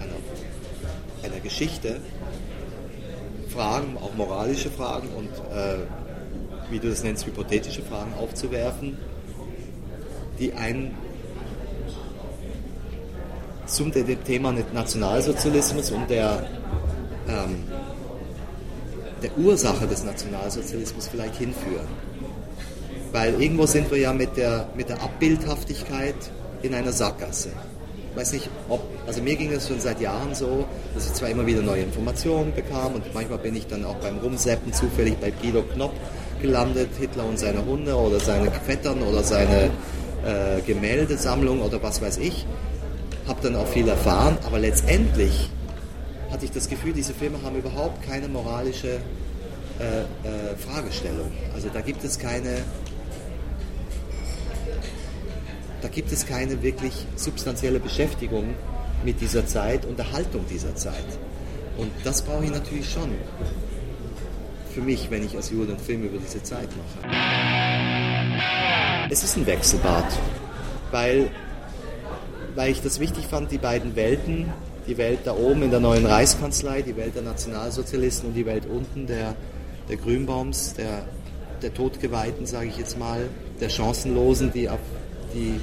einer, 0.00 1.24
einer 1.34 1.40
Geschichte 1.40 2.00
Fragen, 3.50 3.98
auch 3.98 4.14
moralische 4.14 4.70
Fragen 4.70 5.08
und, 5.10 5.28
äh, 5.54 5.78
wie 6.70 6.78
du 6.78 6.88
das 6.88 7.02
nennst, 7.02 7.26
hypothetische 7.26 7.82
Fragen 7.82 8.12
aufzuwerfen, 8.14 8.96
die 10.38 10.52
ein 10.54 10.94
zum 13.66 13.92
Thema 13.92 14.52
Nationalsozialismus 14.72 15.90
und 15.92 16.10
der 16.10 16.44
ähm, 17.28 17.64
der 19.22 19.36
Ursache 19.38 19.86
des 19.86 20.04
Nationalsozialismus 20.04 21.08
vielleicht 21.08 21.36
hinführen. 21.36 21.88
Weil 23.12 23.40
irgendwo 23.40 23.66
sind 23.66 23.90
wir 23.90 23.98
ja 23.98 24.12
mit 24.12 24.36
der, 24.36 24.68
mit 24.76 24.88
der 24.88 25.02
Abbildhaftigkeit 25.02 26.14
in 26.62 26.74
einer 26.74 26.92
Sackgasse. 26.92 27.50
Ich 28.10 28.16
weiß 28.16 28.32
nicht, 28.32 28.48
ob, 28.68 28.82
also 29.06 29.22
mir 29.22 29.36
ging 29.36 29.52
es 29.52 29.68
schon 29.68 29.80
seit 29.80 30.00
Jahren 30.00 30.34
so, 30.34 30.64
dass 30.94 31.06
ich 31.06 31.12
zwar 31.12 31.28
immer 31.28 31.46
wieder 31.46 31.62
neue 31.62 31.82
Informationen 31.82 32.52
bekam 32.54 32.94
und 32.94 33.14
manchmal 33.14 33.38
bin 33.38 33.54
ich 33.54 33.66
dann 33.66 33.84
auch 33.84 33.96
beim 33.96 34.18
Rumseppen 34.18 34.72
zufällig 34.72 35.16
bei 35.18 35.30
Guido 35.30 35.62
Knopp 35.62 35.92
gelandet, 36.40 36.90
Hitler 36.98 37.24
und 37.24 37.38
seine 37.38 37.64
Hunde 37.64 37.94
oder 37.94 38.20
seine 38.20 38.50
Vettern 38.50 39.02
oder 39.02 39.22
seine 39.22 39.70
äh, 40.24 40.60
Gemäldesammlung 40.66 41.60
oder 41.62 41.82
was 41.82 42.00
weiß 42.02 42.18
ich. 42.18 42.46
Habe 43.26 43.40
dann 43.42 43.56
auch 43.56 43.68
viel 43.68 43.88
erfahren, 43.88 44.38
aber 44.46 44.58
letztendlich 44.58 45.50
hatte 46.30 46.44
ich 46.44 46.52
das 46.52 46.68
Gefühl, 46.68 46.92
diese 46.92 47.14
Filme 47.14 47.38
haben 47.42 47.56
überhaupt 47.56 48.02
keine 48.02 48.28
moralische 48.28 48.98
äh, 49.78 50.00
äh, 50.28 50.56
Fragestellung. 50.56 51.30
Also 51.54 51.68
da 51.72 51.80
gibt 51.80 52.04
es 52.04 52.18
keine, 52.18 52.58
da 55.82 55.88
gibt 55.88 56.12
es 56.12 56.26
keine 56.26 56.62
wirklich 56.62 57.06
substanzielle 57.16 57.80
Beschäftigung 57.80 58.54
mit 59.04 59.20
dieser 59.20 59.46
Zeit 59.46 59.86
und 59.86 59.98
der 59.98 60.12
Haltung 60.12 60.44
dieser 60.50 60.74
Zeit. 60.74 60.94
Und 61.78 61.90
das 62.04 62.22
brauche 62.22 62.44
ich 62.44 62.50
natürlich 62.50 62.90
schon 62.90 63.10
für 64.80 64.86
mich, 64.86 65.10
wenn 65.10 65.24
ich 65.24 65.36
als 65.36 65.50
Jude 65.50 65.72
einen 65.72 65.80
Film 65.80 66.04
über 66.04 66.16
diese 66.16 66.42
Zeit 66.42 66.68
mache. 66.70 67.06
Es 69.10 69.22
ist 69.22 69.36
ein 69.36 69.46
Wechselbad, 69.46 70.06
weil, 70.90 71.30
weil 72.54 72.70
ich 72.70 72.80
das 72.80 72.98
wichtig 72.98 73.26
fand, 73.26 73.50
die 73.52 73.58
beiden 73.58 73.94
Welten 73.94 74.50
die 74.86 74.96
Welt 74.96 75.20
da 75.24 75.36
oben 75.36 75.62
in 75.62 75.70
der 75.70 75.80
neuen 75.80 76.06
Reichskanzlei, 76.06 76.80
die 76.80 76.96
Welt 76.96 77.14
der 77.14 77.22
Nationalsozialisten 77.22 78.30
und 78.30 78.34
die 78.34 78.46
Welt 78.46 78.64
unten 78.66 79.06
der, 79.06 79.34
der 79.88 79.96
Grünbaums, 79.98 80.72
der, 80.74 81.04
der 81.60 81.74
Todgeweihten, 81.74 82.46
sage 82.46 82.68
ich 82.68 82.78
jetzt 82.78 82.98
mal, 82.98 83.28
der 83.60 83.68
Chancenlosen, 83.68 84.50
die, 84.52 84.70
auf, 84.70 84.80
die, 85.34 85.60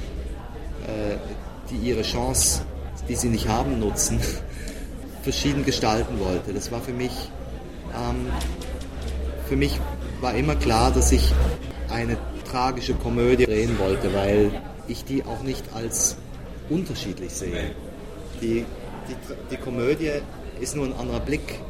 äh, 0.86 1.16
die 1.70 1.88
ihre 1.88 2.02
Chance, 2.02 2.62
die 3.08 3.16
sie 3.16 3.28
nicht 3.28 3.48
haben, 3.48 3.80
nutzen, 3.80 4.20
verschieden 5.22 5.64
gestalten 5.64 6.20
wollte. 6.20 6.54
Das 6.54 6.70
war 6.70 6.80
für 6.80 6.92
mich, 6.92 7.30
ähm, 7.92 8.28
für 9.48 9.56
mich 9.56 9.80
war 10.20 10.34
immer 10.34 10.54
klar, 10.54 10.90
dass 10.92 11.12
ich 11.12 11.32
eine 11.90 12.16
tragische 12.50 12.94
Komödie 12.94 13.46
drehen 13.46 13.78
wollte, 13.78 14.12
weil 14.14 14.50
ich 14.88 15.04
die 15.04 15.24
auch 15.24 15.42
nicht 15.42 15.64
als 15.74 16.16
unterschiedlich 16.68 17.32
sehe. 17.32 17.72
Die 18.40 18.64
die, 19.08 19.16
die 19.50 19.56
Komödie 19.56 20.10
ist 20.60 20.76
nur 20.76 20.86
ein 20.86 20.92
anderer 20.92 21.20
Blick, 21.20 21.60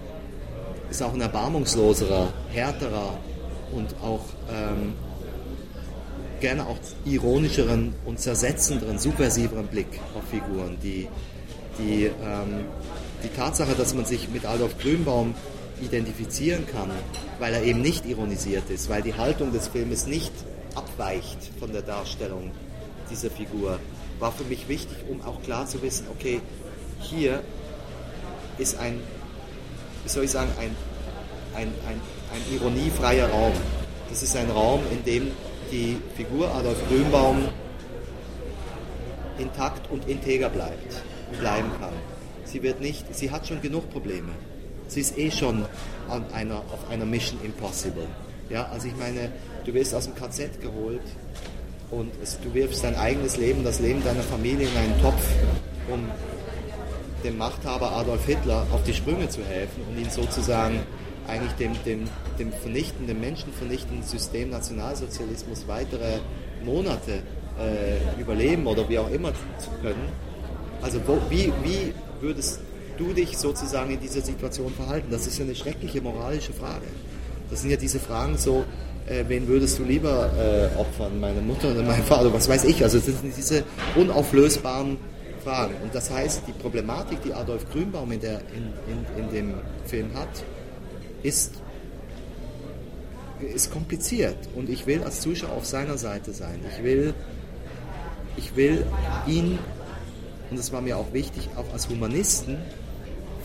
ist 0.91 1.03
auch 1.03 1.15
ein 1.15 1.21
erbarmungsloserer, 1.21 2.33
härterer 2.51 3.19
und 3.73 3.95
auch 4.03 4.25
ähm, 4.51 4.95
gerne 6.41 6.67
auch 6.67 6.79
ironischeren 7.05 7.95
und 8.05 8.19
zersetzenderen, 8.19 8.99
subversiveren 8.99 9.67
Blick 9.67 10.01
auf 10.15 10.25
Figuren, 10.31 10.79
die, 10.83 11.09
die, 11.79 12.05
ähm, 12.05 12.65
die 13.23 13.29
Tatsache, 13.29 13.75
dass 13.75 13.95
man 13.95 14.05
sich 14.05 14.29
mit 14.31 14.47
Adolf 14.47 14.79
Grünbaum 14.79 15.35
identifizieren 15.83 16.67
kann, 16.67 16.91
weil 17.39 17.55
er 17.55 17.63
eben 17.63 17.83
nicht 17.83 18.07
ironisiert 18.07 18.71
ist, 18.71 18.89
weil 18.89 19.03
die 19.03 19.15
Haltung 19.15 19.53
des 19.53 19.69
Filmes 19.69 20.07
nicht 20.07 20.33
abweicht 20.75 21.39
von 21.59 21.73
der 21.73 21.83
Darstellung 21.83 22.51
dieser 23.11 23.31
Figur, 23.31 23.79
war 24.19 24.33
für 24.33 24.45
mich 24.45 24.69
wichtig, 24.69 24.97
um 25.09 25.23
auch 25.23 25.43
klar 25.43 25.67
zu 25.67 25.81
wissen, 25.83 26.07
okay, 26.11 26.41
hier 27.01 27.43
ist 28.59 28.79
ein, 28.79 29.01
wie 30.03 30.09
soll 30.09 30.25
ich 30.25 30.31
sagen, 30.31 30.51
ein, 30.59 30.75
ein, 31.55 31.69
ein, 31.87 32.01
ein 32.33 32.55
ironiefreier 32.55 33.29
Raum. 33.29 33.53
Das 34.11 34.23
ist 34.23 34.37
ein 34.37 34.51
Raum, 34.51 34.81
in 34.91 35.05
dem 35.05 35.31
die 35.71 35.99
Figur 36.17 36.53
Adolf 36.55 36.79
Grünbaum 36.89 37.49
intakt 39.39 39.91
und 39.91 40.09
integer 40.09 40.49
bleibt, 40.49 41.03
bleiben 41.39 41.71
kann. 41.81 41.93
Sie 42.45 42.63
wird 42.63 42.81
nicht, 42.81 43.15
sie 43.15 43.31
hat 43.31 43.47
schon 43.47 43.61
genug 43.61 43.91
Probleme. 43.91 44.33
Sie 44.89 45.01
ist 45.01 45.19
eh 45.19 45.31
schon 45.31 45.65
an 46.09 46.25
einer, 46.33 46.57
auf 46.57 46.91
einer 46.91 47.05
Mission 47.05 47.39
Impossible. 47.45 48.07
Ja, 48.49 48.67
also 48.73 48.89
ich 48.89 48.97
meine, 48.97 49.31
du 49.65 49.75
wirst 49.75 49.95
aus 49.95 50.07
dem 50.07 50.15
KZ 50.15 50.61
geholt 50.63 51.03
und 51.91 52.11
es, 52.23 52.39
du 52.41 52.53
wirfst 52.55 52.83
dein 52.83 52.97
eigenes 52.97 53.37
Leben, 53.37 53.63
das 53.65 53.81
Leben 53.81 54.03
deiner 54.03 54.23
Familie 54.23 54.67
in 54.67 54.77
einen 54.77 55.01
Topf, 55.03 55.23
um 55.93 56.01
dem 57.23 57.37
Machthaber 57.37 57.93
Adolf 57.93 58.25
Hitler 58.25 58.67
auf 58.73 58.83
die 58.85 58.95
Sprünge 58.95 59.29
zu 59.29 59.45
helfen 59.45 59.83
und 59.89 60.01
ihn 60.01 60.09
sozusagen 60.09 60.81
eigentlich 61.27 61.53
dem, 61.53 61.73
dem, 61.85 62.09
dem 62.39 62.53
vernichtenden, 62.53 63.21
menschenvernichtenden 63.21 64.03
System 64.03 64.49
Nationalsozialismus 64.51 65.69
weitere 65.69 66.21
Monate 66.65 67.23
äh, 67.59 68.21
überleben 68.21 68.67
oder 68.67 68.89
wie 68.89 68.99
auch 68.99 69.11
immer 69.11 69.33
zu 69.59 69.71
können. 69.83 70.09
Also 70.81 71.01
wo, 71.07 71.19
wie, 71.29 71.53
wie 71.63 71.93
würdest 72.21 72.61
du 72.99 73.13
dich 73.13 73.39
sozusagen 73.39 73.91
in 73.91 74.01
dieser 74.01 74.21
Situation 74.21 74.73
verhalten? 74.73 75.09
Das 75.11 75.27
ist 75.27 75.39
ja 75.39 75.45
eine 75.45 75.55
schreckliche 75.55 76.01
moralische 76.01 76.53
Frage. 76.53 76.87
Das 77.51 77.63
sind 77.63 77.71
ja 77.71 77.77
diese 77.77 77.99
Fragen 77.99 78.37
so, 78.37 78.65
äh, 79.07 79.25
wen 79.29 79.49
würdest 79.49 79.79
du 79.79 79.85
lieber 79.85 80.31
äh, 80.37 80.79
opfern, 80.79 81.19
meine 81.19 81.41
Mutter 81.41 81.71
oder 81.71 81.83
mein 81.83 82.03
Vater, 82.03 82.33
was 82.33 82.49
weiß 82.49 82.65
ich. 82.65 82.83
Also 82.83 82.99
das 82.99 83.07
sind 83.07 83.37
diese 83.37 83.65
unauflösbaren 83.97 84.99
Fragen. 85.43 85.75
Und 85.83 85.95
das 85.95 86.11
heißt, 86.11 86.43
die 86.47 86.53
Problematik, 86.53 87.23
die 87.23 87.33
Adolf 87.33 87.71
Grünbaum 87.71 88.13
in, 88.13 88.21
der, 88.21 88.41
in, 88.55 88.73
in, 89.17 89.25
in 89.25 89.33
dem 89.33 89.55
Film 89.87 90.15
hat, 90.15 90.29
ist, 91.23 91.55
ist 93.55 93.73
kompliziert. 93.73 94.37
Und 94.55 94.69
ich 94.69 94.87
will 94.87 95.03
als 95.03 95.21
Zuschauer 95.21 95.53
auf 95.53 95.65
seiner 95.65 95.97
Seite 95.97 96.33
sein. 96.33 96.61
Ich 96.71 96.85
will, 96.85 97.15
ich 98.37 98.57
will 98.57 98.85
ihn, 99.27 99.59
und 100.51 100.59
das 100.59 100.73
war 100.73 100.83
mir 100.83 100.99
auch 100.99 101.13
wichtig, 101.13 101.49
auch 101.57 101.73
als 101.73 101.89
Humanisten 101.89 102.59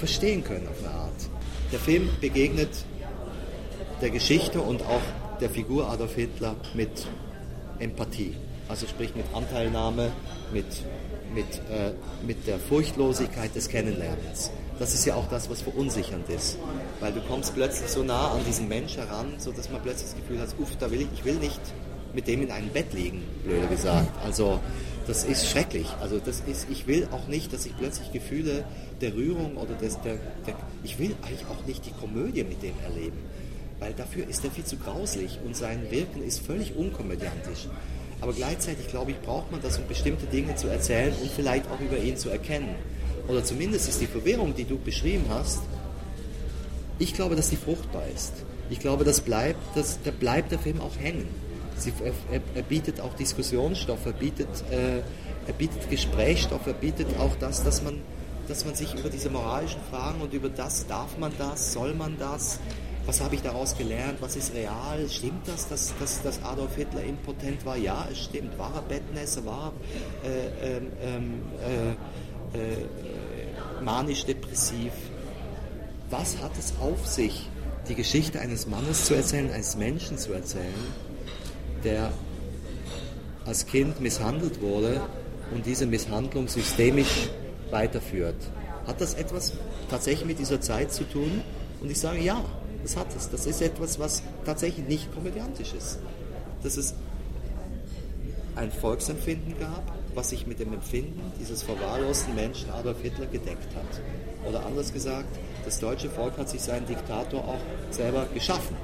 verstehen 0.03 0.43
können 0.43 0.67
auf 0.67 0.79
eine 0.83 0.93
Art. 0.93 1.29
Der 1.72 1.79
Film 1.79 2.10
begegnet 2.19 2.72
der 4.01 4.10
Geschichte 4.10 4.60
und 4.60 4.81
auch 4.81 5.01
der 5.39 5.50
Figur 5.50 5.89
Adolf 5.89 6.15
Hitler 6.15 6.57
mit 6.74 7.07
Empathie. 7.79 8.36
Also 8.67 8.86
sprich 8.86 9.15
mit 9.15 9.24
Anteilnahme, 9.33 10.12
mit, 10.51 10.65
mit, 11.33 11.45
äh, 11.72 11.93
mit 12.27 12.45
der 12.48 12.60
Furchtlosigkeit 12.60 13.55
des 13.55 13.69
Kennenlernens. 13.69 14.51
Das 14.77 14.93
ist 14.93 15.05
ja 15.05 15.15
auch 15.15 15.29
das, 15.29 15.50
was 15.50 15.62
verunsichernd 15.62 16.27
ist. 16.27 16.57
Weil 17.00 17.13
du 17.13 17.22
kommst 17.22 17.55
plötzlich 17.55 17.89
so 17.89 18.03
nah 18.03 18.33
an 18.33 18.41
diesen 18.45 18.67
Mensch 18.67 18.98
heran, 18.98 19.36
sodass 19.38 19.69
man 19.72 19.81
plötzlich 19.81 20.12
das 20.12 20.15
Gefühl 20.17 20.41
hat, 20.41 20.50
uff, 20.60 20.75
da 20.79 20.91
will 20.91 21.00
ich, 21.00 21.07
ich 21.13 21.24
will 21.24 21.36
nicht 21.36 21.62
mit 22.13 22.27
dem 22.27 22.41
in 22.41 22.51
einem 22.51 22.69
Bett 22.69 22.91
liegen, 22.93 23.24
blöder 23.45 23.67
gesagt. 23.67 24.12
Also 24.22 24.60
das 25.07 25.24
ist 25.24 25.48
schrecklich. 25.48 25.88
Also 26.01 26.19
das 26.19 26.41
ist, 26.41 26.67
ich 26.69 26.88
will 26.88 27.07
auch 27.12 27.27
nicht, 27.27 27.53
dass 27.53 27.65
ich 27.65 27.75
plötzlich 27.77 28.12
Gefühle 28.12 28.65
der 29.03 29.13
Rührung 29.13 29.57
oder 29.57 29.75
des, 29.75 30.00
der, 30.01 30.15
der, 30.48 30.55
ich 30.83 30.98
will 30.98 31.15
eigentlich 31.22 31.45
auch 31.48 31.65
nicht 31.67 31.86
die 31.86 31.91
Komödie 31.91 32.43
mit 32.43 32.63
dem 32.63 32.74
erleben 32.83 33.19
weil 33.83 33.94
dafür 33.94 34.25
ist 34.29 34.46
er 34.46 34.51
viel 34.51 34.63
zu 34.63 34.77
grauslich 34.77 35.39
und 35.46 35.57
sein 35.57 35.92
Wirken 35.92 36.24
ist 36.24 36.39
völlig 36.39 36.74
unkomödiantisch. 36.77 37.68
Aber 38.22 38.31
gleichzeitig, 38.31 38.87
glaube 38.87 39.11
ich, 39.11 39.20
braucht 39.20 39.51
man 39.51 39.61
das, 39.61 39.77
um 39.77 39.85
bestimmte 39.87 40.25
Dinge 40.25 40.55
zu 40.55 40.70
erzählen 40.70 41.13
und 41.22 41.29
vielleicht 41.29 41.70
auch 41.70 41.81
über 41.81 41.98
ihn 41.98 42.16
zu 42.16 42.29
erkennen. 42.29 42.75
Oder 43.27 43.44
zumindest 43.44 43.89
ist 43.89 44.00
die 44.00 44.07
Verwirrung, 44.07 44.55
die 44.55 44.63
du 44.63 44.79
beschrieben 44.79 45.25
hast, 45.27 45.59
ich 46.98 47.13
glaube, 47.13 47.35
dass 47.35 47.50
sie 47.50 47.57
fruchtbar 47.57 48.03
ist. 48.16 48.31
Ich 48.70 48.79
glaube, 48.79 49.03
das 49.03 49.20
bleibt, 49.20 49.59
das, 49.75 50.00
da 50.01 50.11
bleibt 50.11 50.53
der 50.53 50.59
Film 50.59 50.79
auch 50.79 50.98
hängen. 50.98 51.27
Sie, 51.75 51.92
er, 52.31 52.42
er, 52.55 52.61
bietet 52.61 53.01
auch 53.01 53.13
Diskussionsstoff, 53.16 54.05
er 54.05 54.13
bietet, 54.13 54.48
äh, 54.72 55.00
er 55.46 55.53
bietet 55.57 55.89
Gesprächsstoff, 55.89 56.66
er 56.68 56.74
bietet 56.74 57.07
auch 57.20 57.35
das, 57.37 57.66
dass 57.66 57.83
man, 57.83 57.96
dass 58.48 58.66
man 58.66 58.75
sich 58.75 58.94
über 58.94 59.10
diese 59.10 59.29
moralischen 59.29 59.82
Fragen 59.90 60.22
und 60.22 60.34
über 60.34 60.50
das, 60.50 60.86
darf 60.88 61.18
man 61.18 61.32
das, 61.38 61.74
soll 61.74 61.94
man 61.94 62.18
das, 62.18 62.60
was 63.06 63.20
habe 63.20 63.36
ich 63.36 63.42
daraus 63.42 63.77
gelernt, 63.77 64.22
was 64.22 64.36
ist 64.36 64.53
real, 64.53 65.08
stimmt 65.10 65.48
das, 65.48 65.68
dass, 65.68 65.94
dass, 66.00 66.22
dass 66.22 66.42
Adolf 66.44 66.75
Hitler 66.75 67.03
impotent 67.03 67.66
war? 67.66 67.75
Ja, 67.75 68.08
es 68.10 68.24
stimmt. 68.24 68.58
War 68.58 68.74
er 68.75 68.82
Bettnässer, 68.82 69.46
war 69.46 69.74
er 70.24 70.29
äh, 70.32 70.77
ähm, 70.77 70.92
ähm, 71.01 71.42
äh, 72.53 72.58
äh, 72.58 73.84
manisch-depressiv? 73.84 74.94
Was 76.10 76.38
hat 76.42 76.51
es 76.58 76.74
auf 76.79 77.06
sich, 77.06 77.50
die 77.90 77.96
Geschichte 77.96 78.40
eines 78.40 78.68
Mannes 78.68 79.06
zu 79.06 79.16
erzählen, 79.16 79.51
eines 79.51 79.75
Menschen 79.75 80.18
zu 80.18 80.32
erzählen, 80.32 80.74
der 81.84 82.14
als 83.46 83.66
Kind 83.66 84.00
misshandelt 84.00 84.62
wurde 84.62 85.01
und 85.53 85.66
diese 85.66 85.86
Misshandlung 85.86 86.48
systemisch 86.48 87.29
weiterführt? 87.74 88.36
Hat 88.88 89.01
das 89.01 89.16
etwas 89.16 89.51
tatsächlich 89.90 90.25
mit 90.25 90.40
dieser 90.40 90.62
Zeit 90.62 90.94
zu 90.94 91.03
tun? 91.03 91.42
Und 91.81 91.92
ich 91.92 92.00
sage 92.00 92.20
ja, 92.20 92.42
das 92.81 92.96
hat 92.96 93.07
es. 93.16 93.29
Das 93.29 93.46
ist 93.46 93.62
etwas, 93.62 94.00
was 94.00 94.24
tatsächlich 94.46 94.88
nicht 94.88 95.14
komödiantisch 95.14 95.74
ist. 95.74 96.00
Dass 96.64 96.77
es 96.77 96.94
ein 98.55 98.72
Volksempfinden 98.72 99.59
gab, 99.59 99.83
was 100.14 100.29
sich 100.29 100.46
mit 100.46 100.59
dem 100.59 100.74
Empfinden 100.74 101.31
dieses 101.40 101.64
verwahrlosten 101.64 102.36
Menschen 102.36 102.70
Adolf 102.70 103.01
Hitler 103.01 103.25
gedeckt 103.25 103.75
hat. 103.75 104.01
Oder 104.48 104.66
anders 104.66 104.94
gesagt, 104.94 105.40
das 105.66 105.79
deutsche 105.79 106.09
Volk 106.09 106.38
hat 106.38 106.50
sich 106.50 106.62
seinen 106.62 106.86
Diktator 106.86 107.44
auch 107.44 107.62
selber 107.90 108.27
geschaffen. 108.33 108.75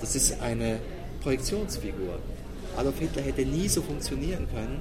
Das 0.00 0.14
ist 0.14 0.40
eine 0.40 0.78
Projektionsfigur. 1.22 2.18
Adolf 2.76 2.98
Hitler 2.98 3.22
hätte 3.22 3.44
nie 3.44 3.68
so 3.68 3.82
funktionieren 3.82 4.46
können, 4.52 4.80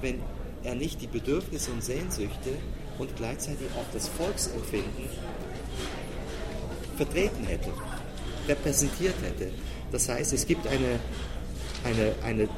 wenn 0.00 0.20
er 0.64 0.74
nicht 0.74 1.00
die 1.00 1.06
Bedürfnisse 1.06 1.70
und 1.70 1.84
Sehnsüchte 1.84 2.50
und 2.98 3.14
gleichzeitig 3.16 3.66
auch 3.76 3.92
das 3.92 4.08
Volksempfinden 4.08 5.08
vertreten 6.96 7.44
hätte, 7.44 7.70
repräsentiert 8.48 9.14
hätte. 9.22 9.50
Das 9.92 10.08
heißt, 10.08 10.32
es 10.32 10.46
gibt 10.46 10.66
eine, 10.66 10.98
eine, 11.84 12.14
eine, 12.24 12.48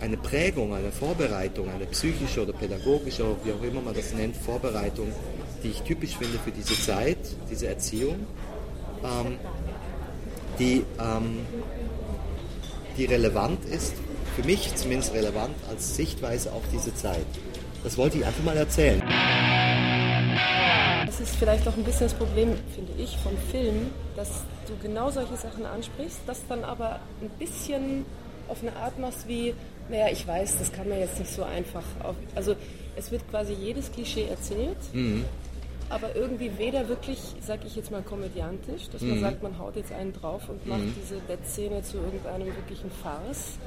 eine 0.00 0.16
Prägung, 0.16 0.74
eine 0.74 0.90
Vorbereitung, 0.90 1.70
eine 1.70 1.86
psychische 1.86 2.42
oder 2.42 2.52
pädagogische, 2.52 3.24
wie 3.44 3.52
auch 3.52 3.62
immer 3.62 3.80
man 3.80 3.94
das 3.94 4.12
nennt, 4.14 4.36
Vorbereitung, 4.36 5.12
die 5.62 5.68
ich 5.68 5.82
typisch 5.82 6.16
finde 6.16 6.38
für 6.38 6.50
diese 6.50 6.78
Zeit, 6.80 7.18
diese 7.50 7.68
Erziehung, 7.68 8.26
ähm, 9.04 9.36
die, 10.58 10.84
ähm, 10.98 11.38
die 12.96 13.04
relevant 13.04 13.64
ist, 13.66 13.94
für 14.40 14.46
mich 14.46 14.74
zumindest 14.76 15.12
relevant 15.14 15.56
als 15.68 15.96
Sichtweise 15.96 16.52
auf 16.52 16.62
diese 16.72 16.94
Zeit. 16.94 17.26
Das 17.82 17.98
wollte 17.98 18.18
ich 18.18 18.26
einfach 18.26 18.44
mal 18.44 18.56
erzählen 18.56 19.02
das 21.18 21.30
ist 21.30 21.36
vielleicht 21.36 21.66
auch 21.66 21.76
ein 21.76 21.82
bisschen 21.82 22.06
das 22.06 22.14
Problem, 22.14 22.54
finde 22.74 22.92
ich, 22.96 23.16
vom 23.18 23.36
Film, 23.50 23.90
dass 24.14 24.44
du 24.68 24.74
genau 24.80 25.10
solche 25.10 25.36
Sachen 25.36 25.66
ansprichst, 25.66 26.20
das 26.26 26.46
dann 26.48 26.62
aber 26.62 27.00
ein 27.20 27.30
bisschen 27.40 28.04
auf 28.46 28.62
eine 28.62 28.76
Art 28.76 28.98
machst 29.00 29.26
wie, 29.26 29.52
naja, 29.88 30.08
ich 30.12 30.26
weiß, 30.26 30.58
das 30.58 30.70
kann 30.72 30.88
man 30.88 31.00
jetzt 31.00 31.18
nicht 31.18 31.32
so 31.32 31.42
einfach. 31.42 31.82
Auf, 32.04 32.14
also 32.36 32.54
es 32.94 33.10
wird 33.10 33.28
quasi 33.30 33.52
jedes 33.52 33.90
Klischee 33.90 34.28
erzählt, 34.28 34.76
mhm. 34.92 35.24
aber 35.88 36.14
irgendwie 36.14 36.52
weder 36.56 36.88
wirklich, 36.88 37.18
sag 37.44 37.64
ich 37.64 37.74
jetzt 37.74 37.90
mal, 37.90 38.02
komödiantisch, 38.02 38.88
dass 38.90 39.02
mhm. 39.02 39.10
man 39.10 39.20
sagt, 39.20 39.42
man 39.42 39.58
haut 39.58 39.74
jetzt 39.74 39.90
einen 39.92 40.12
drauf 40.12 40.48
und 40.48 40.64
macht 40.68 40.82
mhm. 40.82 40.94
diese 41.02 41.16
Bettszene 41.20 41.82
zu 41.82 41.96
irgendeinem 41.96 42.46
wirklichen 42.46 42.92
Farce 43.02 43.58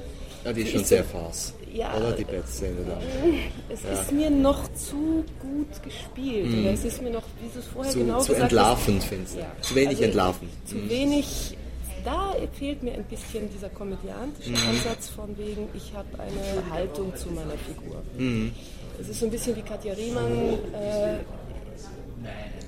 ja, 0.45 0.53
die 0.53 0.61
ist 0.61 0.71
schon 0.71 0.83
sehr 0.83 1.03
farce. 1.03 1.53
Ja, 1.73 1.95
Oder 1.95 2.11
die 2.11 2.25
Bettszene 2.25 2.83
da. 2.85 2.99
Es 3.73 3.83
ja. 3.83 3.93
ist 3.93 4.11
mir 4.11 4.29
noch 4.29 4.61
zu 4.73 5.23
gut 5.39 5.83
gespielt. 5.83 6.59
Oder 6.59 6.73
es 6.73 6.83
ist 6.83 7.01
mir 7.01 7.11
noch, 7.11 7.23
wie 7.41 7.49
du 7.53 7.59
es 7.59 7.67
vorher 7.67 7.91
zu, 7.93 7.99
genau 7.99 8.19
zu 8.19 8.33
gesagt 8.33 8.51
entlarvend, 8.51 9.03
findest 9.03 9.35
du? 9.35 9.39
Ja. 9.39 9.51
Zu 9.61 9.75
wenig 9.75 9.89
also, 9.89 10.03
entlarvend. 10.03 10.51
Zu 10.65 10.75
mm. 10.75 10.89
wenig 10.89 11.57
da 12.03 12.35
fehlt 12.53 12.83
mir 12.83 12.93
ein 12.93 13.03
bisschen 13.03 13.49
dieser 13.51 13.69
komödiantische 13.69 14.49
mhm. 14.49 14.69
Ansatz 14.69 15.09
von 15.09 15.37
wegen, 15.37 15.67
ich 15.73 15.93
habe 15.93 16.07
eine 16.19 16.69
Haltung 16.71 17.15
zu 17.15 17.29
meiner 17.29 17.57
Figur. 17.57 18.01
Mhm. 18.17 18.51
Es 18.99 19.09
ist 19.09 19.19
so 19.19 19.25
ein 19.25 19.31
bisschen 19.31 19.55
wie 19.55 19.61
Katja 19.61 19.93
Riemann, 19.93 20.31
äh, 20.73 21.17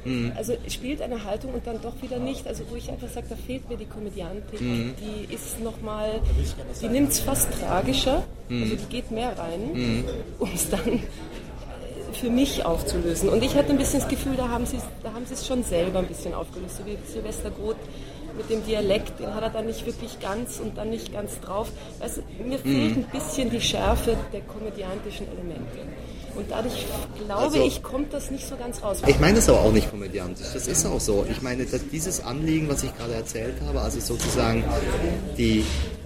Mhm. 0.05 0.33
Also 0.35 0.53
spielt 0.67 1.01
eine 1.01 1.23
Haltung 1.23 1.53
und 1.53 1.65
dann 1.65 1.81
doch 1.81 1.93
wieder 2.01 2.19
nicht. 2.19 2.47
Also 2.47 2.63
wo 2.69 2.75
ich 2.75 2.89
einfach 2.89 3.09
sage, 3.09 3.27
da 3.29 3.35
fehlt 3.35 3.69
mir 3.69 3.77
die 3.77 3.85
Komödiantik. 3.85 4.59
Mhm. 4.59 4.93
Die 4.99 5.33
ist 5.33 5.61
nochmal, 5.61 6.21
die 6.81 6.87
nimmt 6.87 7.11
es 7.11 7.19
fast 7.19 7.47
tragischer. 7.59 8.23
Mhm. 8.49 8.63
Also 8.63 8.75
die 8.75 8.85
geht 8.85 9.11
mehr 9.11 9.37
rein, 9.37 9.73
mhm. 9.73 10.05
um 10.39 10.49
es 10.53 10.69
dann 10.69 11.01
für 12.13 12.29
mich 12.29 12.65
aufzulösen. 12.65 13.29
Und 13.29 13.43
ich 13.43 13.55
hatte 13.55 13.71
ein 13.71 13.77
bisschen 13.77 13.99
das 13.99 14.09
Gefühl, 14.09 14.35
da 14.37 14.49
haben 14.49 14.65
sie 14.65 14.77
da 15.01 15.13
haben 15.13 15.25
sie 15.25 15.33
es 15.33 15.47
schon 15.47 15.63
selber 15.63 15.99
ein 15.99 16.07
bisschen 16.07 16.33
aufgelöst, 16.33 16.77
so 16.77 16.85
wie 16.85 16.97
Silvester 17.11 17.49
Groth 17.49 17.77
mit 18.37 18.49
dem 18.49 18.65
Dialekt, 18.65 19.19
den 19.19 19.33
hat 19.33 19.43
er 19.43 19.49
dann 19.49 19.65
nicht 19.67 19.85
wirklich 19.85 20.19
ganz 20.19 20.59
und 20.59 20.77
dann 20.77 20.89
nicht 20.89 21.13
ganz 21.13 21.39
drauf. 21.39 21.71
Also, 21.99 22.21
mir 22.43 22.57
fehlt 22.57 22.97
ein 22.97 23.05
bisschen 23.11 23.49
die 23.49 23.61
Schärfe 23.61 24.17
der 24.31 24.41
komödiantischen 24.41 25.27
Elemente. 25.27 25.77
Und 26.35 26.49
dadurch 26.49 26.85
glaube 27.25 27.41
Also- 27.41 27.63
ich, 27.63 27.83
kommt 27.83 28.13
das 28.13 28.31
nicht 28.31 28.47
so 28.47 28.55
ganz 28.55 28.81
raus. 28.81 28.97
Ich 29.05 29.19
meine 29.19 29.37
es 29.37 29.49
aber 29.49 29.61
auch 29.61 29.71
nicht 29.71 29.89
komödiantisch, 29.89 30.47
das 30.53 30.67
ist 30.67 30.85
auch 30.85 30.99
so. 30.99 31.25
Ich 31.29 31.41
meine, 31.41 31.65
dieses 31.91 32.23
Anliegen, 32.23 32.69
was 32.69 32.83
ich 32.83 32.95
gerade 32.97 33.13
erzählt 33.13 33.55
habe, 33.67 33.81
also 33.81 33.99
sozusagen 33.99 34.63
die, 35.37 35.63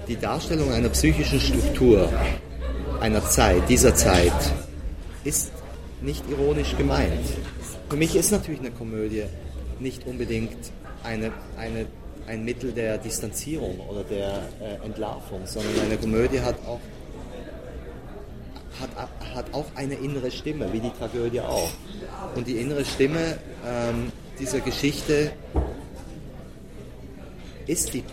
die 0.07 0.17
Darstellung 0.17 0.71
einer 0.71 0.89
psychischen 0.89 1.39
Struktur, 1.39 2.09
einer 2.99 3.23
Zeit, 3.29 3.69
dieser 3.69 3.95
Zeit, 3.95 4.33
ist 5.23 5.51
nicht 6.01 6.23
ironisch 6.29 6.75
gemeint. 6.77 7.25
Für 7.89 7.95
mich 7.95 8.15
ist 8.15 8.31
natürlich 8.31 8.59
eine 8.59 8.71
Komödie 8.71 9.23
nicht 9.79 10.05
unbedingt 10.05 10.57
eine, 11.03 11.31
eine, 11.57 11.85
ein 12.27 12.43
Mittel 12.43 12.71
der 12.71 12.97
Distanzierung 12.97 13.79
oder 13.79 14.03
der 14.03 14.43
äh, 14.61 14.85
Entlarvung, 14.85 15.45
sondern 15.45 15.79
eine 15.85 15.97
Komödie 15.97 16.41
hat 16.41 16.55
auch 16.67 16.79
hat, 18.79 18.89
hat 19.37 19.53
auch 19.53 19.67
eine 19.75 19.93
innere 19.93 20.31
Stimme, 20.31 20.73
wie 20.73 20.79
die 20.79 20.89
Tragödie 20.89 21.41
auch. 21.41 21.69
Und 22.35 22.47
die 22.47 22.57
innere 22.57 22.83
Stimme 22.83 23.37
ähm, 23.65 24.11
dieser 24.39 24.59
Geschichte 24.59 25.31
ist 27.67 27.93
die 27.93 28.03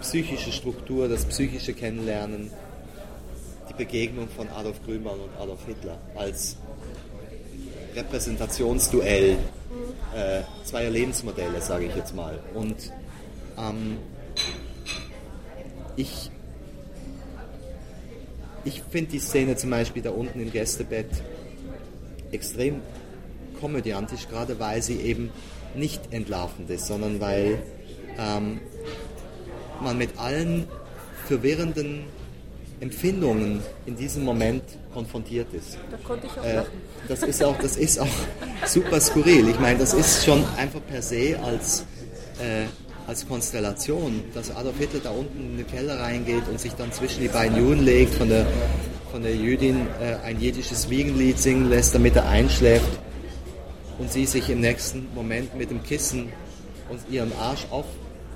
psychische 0.00 0.52
Struktur, 0.52 1.08
das 1.08 1.24
psychische 1.24 1.72
Kennenlernen, 1.72 2.50
die 3.70 3.74
Begegnung 3.74 4.28
von 4.28 4.48
Adolf 4.48 4.84
Grünwald 4.84 5.20
und 5.20 5.40
Adolf 5.40 5.64
Hitler 5.66 5.98
als 6.14 6.56
Repräsentationsduell 7.94 9.36
äh, 10.14 10.42
zweier 10.64 10.90
Lebensmodelle, 10.90 11.60
sage 11.60 11.86
ich 11.86 11.94
jetzt 11.94 12.14
mal. 12.14 12.40
Und 12.54 12.92
ähm, 13.56 13.98
ich 15.96 16.30
ich 18.64 18.82
finde 18.90 19.12
die 19.12 19.18
Szene 19.18 19.56
zum 19.56 19.70
Beispiel 19.70 20.02
da 20.02 20.10
unten 20.10 20.40
im 20.40 20.50
Gästebett 20.50 21.10
extrem 22.32 22.80
komödiantisch, 23.60 24.28
gerade 24.28 24.58
weil 24.58 24.82
sie 24.82 25.00
eben 25.00 25.30
nicht 25.74 26.12
entlarvend 26.12 26.70
ist, 26.70 26.86
sondern 26.86 27.20
weil 27.20 27.62
ähm, 28.18 28.60
man 29.80 29.98
mit 29.98 30.18
allen 30.18 30.68
verwirrenden 31.26 32.04
Empfindungen 32.80 33.62
in 33.86 33.96
diesem 33.96 34.24
Moment 34.24 34.62
konfrontiert 34.92 35.52
ist. 35.54 35.78
Da 35.90 35.96
konnte 35.98 36.26
ich 36.26 36.32
auch 36.38 36.44
Äh, 36.44 36.64
das 37.08 37.22
ist 37.22 37.42
auch, 37.42 37.56
das 37.58 37.76
ist 37.76 37.98
auch 37.98 38.06
super 38.66 39.00
skurril. 39.00 39.48
Ich 39.48 39.58
meine, 39.58 39.78
das 39.78 39.94
ist 39.94 40.24
schon 40.24 40.44
einfach 40.56 40.80
per 40.86 41.02
se 41.02 41.38
als, 41.42 41.84
äh, 42.40 42.64
als 43.06 43.26
Konstellation, 43.26 44.24
dass 44.34 44.54
Adolf 44.54 44.78
Hitler 44.78 45.00
da 45.04 45.10
unten 45.10 45.38
in 45.38 45.56
den 45.58 45.66
Keller 45.66 46.00
reingeht 46.00 46.48
und 46.50 46.58
sich 46.58 46.72
dann 46.74 46.92
zwischen 46.92 47.20
die 47.20 47.28
beiden 47.28 47.58
Juden 47.58 47.84
legt, 47.84 48.14
von 48.14 48.28
der, 48.28 48.46
von 49.10 49.22
der 49.22 49.34
Jüdin 49.34 49.86
äh, 50.00 50.16
ein 50.24 50.40
jiddisches 50.40 50.88
Wiegenlied 50.88 51.38
singen 51.38 51.68
lässt, 51.68 51.94
damit 51.94 52.16
er 52.16 52.28
einschläft 52.28 52.98
und 53.98 54.10
sie 54.10 54.26
sich 54.26 54.48
im 54.48 54.60
nächsten 54.60 55.08
Moment 55.14 55.54
mit 55.56 55.70
dem 55.70 55.82
Kissen 55.82 56.32
und 56.88 57.00
ihren 57.10 57.32
Arsch 57.38 57.66
auf 57.70 57.86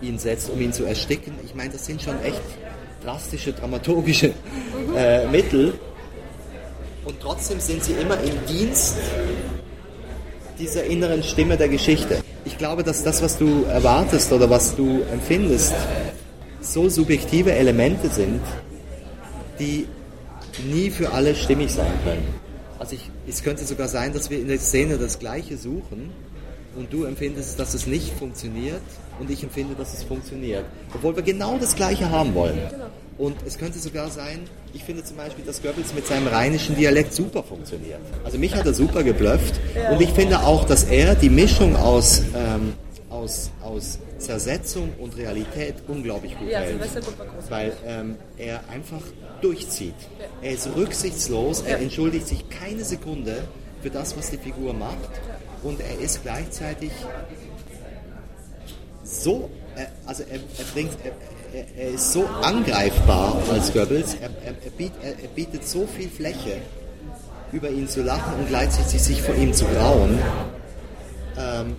ihn 0.00 0.18
setzt, 0.18 0.50
um 0.50 0.60
ihn 0.60 0.72
zu 0.72 0.84
ersticken. 0.84 1.34
Ich 1.44 1.54
meine, 1.54 1.70
das 1.70 1.86
sind 1.86 2.02
schon 2.02 2.20
echt 2.22 2.42
drastische, 3.02 3.52
dramaturgische 3.52 4.32
äh, 4.96 5.26
Mittel. 5.26 5.74
Und 7.04 7.20
trotzdem 7.20 7.58
sind 7.58 7.82
sie 7.82 7.92
immer 7.92 8.18
im 8.20 8.46
Dienst 8.46 8.96
dieser 10.58 10.84
inneren 10.84 11.22
Stimme 11.22 11.56
der 11.56 11.68
Geschichte. 11.68 12.22
Ich 12.48 12.56
glaube, 12.56 12.82
dass 12.82 13.04
das, 13.04 13.20
was 13.20 13.36
du 13.36 13.64
erwartest 13.64 14.32
oder 14.32 14.48
was 14.48 14.74
du 14.74 15.02
empfindest, 15.12 15.74
so 16.62 16.88
subjektive 16.88 17.52
Elemente 17.52 18.08
sind, 18.08 18.40
die 19.60 19.86
nie 20.66 20.88
für 20.88 21.12
alle 21.12 21.34
stimmig 21.34 21.70
sein 21.70 21.92
können. 22.04 22.26
Also 22.78 22.94
ich, 22.94 23.10
es 23.28 23.42
könnte 23.42 23.66
sogar 23.66 23.86
sein, 23.86 24.14
dass 24.14 24.30
wir 24.30 24.40
in 24.40 24.48
der 24.48 24.58
Szene 24.58 24.96
das 24.96 25.18
Gleiche 25.18 25.58
suchen 25.58 26.10
und 26.74 26.90
du 26.90 27.04
empfindest, 27.04 27.60
dass 27.60 27.74
es 27.74 27.86
nicht 27.86 28.14
funktioniert 28.14 28.80
und 29.20 29.28
ich 29.28 29.42
empfinde, 29.42 29.74
dass 29.74 29.92
es 29.92 30.02
funktioniert. 30.02 30.64
Obwohl 30.94 31.14
wir 31.16 31.22
genau 31.22 31.58
das 31.58 31.76
Gleiche 31.76 32.08
haben 32.08 32.34
wollen. 32.34 32.58
Und 33.18 33.36
es 33.44 33.58
könnte 33.58 33.80
sogar 33.80 34.10
sein, 34.10 34.48
ich 34.72 34.84
finde 34.84 35.02
zum 35.02 35.16
Beispiel, 35.16 35.44
dass 35.44 35.60
Goebbels 35.60 35.92
mit 35.92 36.06
seinem 36.06 36.28
rheinischen 36.28 36.76
Dialekt 36.76 37.12
super 37.12 37.42
funktioniert. 37.42 37.98
Also 38.24 38.38
mich 38.38 38.54
hat 38.54 38.64
er 38.64 38.74
super 38.74 39.02
geblufft 39.02 39.60
und 39.90 40.00
ich 40.00 40.10
finde 40.10 40.40
auch, 40.40 40.64
dass 40.64 40.84
er 40.84 41.16
die 41.16 41.28
Mischung 41.28 41.74
aus, 41.74 42.22
ähm, 42.34 42.74
aus, 43.10 43.50
aus 43.60 43.98
Zersetzung 44.18 44.92
und 45.00 45.16
Realität 45.16 45.74
unglaublich 45.88 46.38
gut 46.38 46.48
Ja, 46.48 46.60
hält. 46.60 46.80
Weil 47.48 47.72
ähm, 47.84 48.16
er 48.36 48.60
einfach 48.70 49.02
durchzieht. 49.40 49.94
Er 50.40 50.52
ist 50.52 50.68
rücksichtslos, 50.76 51.62
er 51.62 51.80
entschuldigt 51.80 52.28
sich 52.28 52.48
keine 52.48 52.84
Sekunde 52.84 53.42
für 53.82 53.90
das, 53.90 54.16
was 54.16 54.30
die 54.30 54.38
Figur 54.38 54.74
macht. 54.74 55.10
Und 55.64 55.80
er 55.80 55.98
ist 55.98 56.22
gleichzeitig 56.22 56.92
so, 59.02 59.50
äh, 59.76 59.86
also 60.06 60.22
er, 60.22 60.36
er 60.36 60.64
bringt, 60.72 60.92
er, 61.02 61.12
er, 61.52 61.64
er 61.76 61.90
ist 61.94 62.12
so 62.12 62.26
angreifbar 62.42 63.40
als 63.50 63.72
Goebbels, 63.72 64.16
er, 64.20 64.70
biet, 64.70 64.92
er, 65.02 65.28
bietet 65.34 65.66
so 65.66 65.86
viel 65.86 66.08
Fläche, 66.08 66.58
über 67.52 67.70
ihn 67.70 67.88
zu 67.88 68.02
lachen 68.02 68.34
und 68.38 68.48
gleichzeitig 68.48 69.02
sich 69.02 69.22
vor 69.22 69.34
ihm 69.34 69.52
zu 69.52 69.64
grauen. 69.66 70.18
Ähm, 71.38 71.76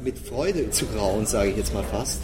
mit 0.00 0.18
Freude 0.18 0.70
zu 0.70 0.86
grauen, 0.86 1.26
sage 1.26 1.50
ich 1.50 1.56
jetzt 1.56 1.72
mal 1.72 1.84
fast, 1.84 2.22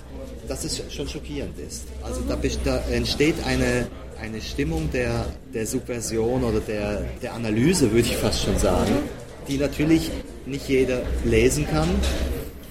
dass 0.48 0.64
es 0.64 0.82
schon 0.92 1.08
schockierend 1.08 1.58
ist. 1.58 1.84
Also 2.02 2.22
da, 2.28 2.36
da 2.64 2.78
entsteht 2.90 3.36
eine, 3.46 3.86
eine 4.20 4.40
Stimmung 4.40 4.90
der, 4.92 5.26
der 5.54 5.66
Subversion 5.66 6.42
oder 6.42 6.60
der, 6.60 7.04
der 7.22 7.34
Analyse, 7.34 7.92
würde 7.92 8.08
ich 8.08 8.16
fast 8.16 8.42
schon 8.42 8.58
sagen, 8.58 8.92
die 9.46 9.58
natürlich 9.58 10.10
nicht 10.46 10.68
jeder 10.68 11.02
lesen 11.24 11.68
kann, 11.68 11.88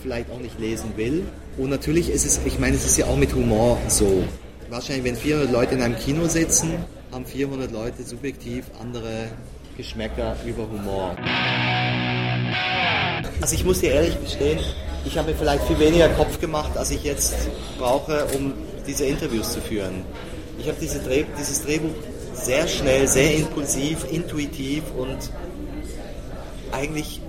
vielleicht 0.08 0.32
auch 0.32 0.39
nicht 0.39 0.58
lesen 0.58 0.93
will. 0.96 1.26
Und 1.58 1.70
natürlich 1.70 2.10
ist 2.10 2.26
es, 2.26 2.39
ich 2.46 2.60
meine, 2.60 2.78
es 2.78 2.86
ist 2.86 2.98
ja 2.98 3.08
auch 3.08 3.17
mit 3.17 3.36
Humor 3.36 3.78
so. 3.89 4.24
Wahrscheinlich, 4.70 5.04
wenn 5.04 5.17
400 5.17 5.52
Leute 5.52 5.76
in 5.76 5.82
einem 5.82 5.98
Kino 5.98 6.28
sitzen, 6.28 6.72
haben 7.12 7.26
400 7.26 7.72
Leute 7.72 8.04
subjektiv 8.04 8.63
andere 8.80 9.28
Geschmäcker 9.76 10.38
über 10.46 10.63
Humor. 10.70 11.17
Also 13.41 13.54
ich 13.54 13.65
muss 13.65 13.82
dir 13.82 13.91
ehrlich 13.91 14.17
gestehen, 14.22 14.60
ich 15.06 15.17
habe 15.17 15.32
mir 15.32 15.38
vielleicht 15.38 15.63
viel 15.65 15.80
weniger 15.80 16.08
Kopf 16.10 16.39
gemacht, 16.39 16.78
als 16.78 16.91
ich 16.91 17.04
jetzt 17.04 17.36
brauche, 17.78 18.28
um 18.34 18.54
diese 18.88 19.06
Interviews 19.06 19.52
zu 19.52 19.60
führen. 19.60 20.06
Ich 20.58 20.70
habe 20.70 20.78
diese 20.80 21.00
Dreh, 21.00 21.26
dieses 21.38 21.63
Drehbuch 21.63 21.93
sehr 22.34 22.65
schnell, 22.70 23.10
sehr 23.10 23.36
impulsiv, 23.36 24.06
intuitiv 24.10 24.84
und 24.98 25.17
eigentlich 26.72 27.20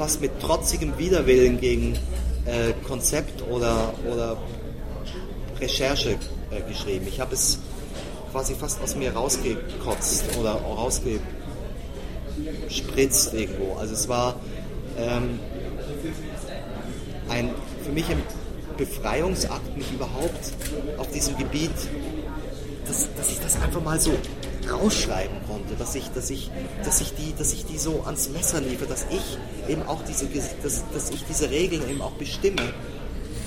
fast 0.00 0.20
mit 0.22 0.40
trotzigem 0.40 0.96
Widerwillen 0.96 1.60
gegen 1.60 1.92
äh, 2.46 2.72
Konzept 2.88 3.46
oder, 3.46 3.92
oder 4.10 4.38
Recherche 5.60 6.16
äh, 6.50 6.62
geschrieben. 6.66 7.06
Ich 7.06 7.20
habe 7.20 7.34
es 7.34 7.58
quasi 8.32 8.54
fast 8.54 8.80
aus 8.80 8.96
mir 8.96 9.12
rausgekotzt 9.12 10.24
oder 10.40 10.52
rausgespritzt 10.52 13.34
irgendwo. 13.34 13.74
Also 13.74 13.92
es 13.92 14.08
war 14.08 14.36
ähm, 14.96 15.38
ein, 17.28 17.50
für 17.84 17.92
mich 17.92 18.08
ein 18.08 18.22
Befreiungsakt, 18.78 19.76
mich 19.76 19.92
überhaupt 19.92 20.54
auf 20.96 21.10
diesem 21.10 21.36
Gebiet, 21.36 21.76
dass, 22.90 23.08
dass 23.16 23.30
ich 23.30 23.38
das 23.40 23.60
einfach 23.62 23.82
mal 23.82 24.00
so 24.00 24.10
rausschreiben 24.68 25.36
konnte, 25.46 25.74
dass 25.78 25.94
ich, 25.94 26.10
dass 26.10 26.28
ich, 26.30 26.50
dass 26.84 27.00
ich 27.00 27.14
die, 27.14 27.34
dass 27.38 27.52
ich 27.52 27.64
die 27.64 27.78
so 27.78 28.02
ans 28.04 28.28
Messer 28.30 28.60
liefere, 28.60 28.88
dass 28.88 29.06
ich 29.10 29.38
eben 29.72 29.82
auch 29.86 30.02
diese, 30.02 30.26
dass, 30.62 30.84
dass 30.92 31.10
ich 31.10 31.24
diese 31.28 31.50
Regeln 31.50 31.88
eben 31.88 32.02
auch 32.02 32.12
bestimme, 32.12 32.62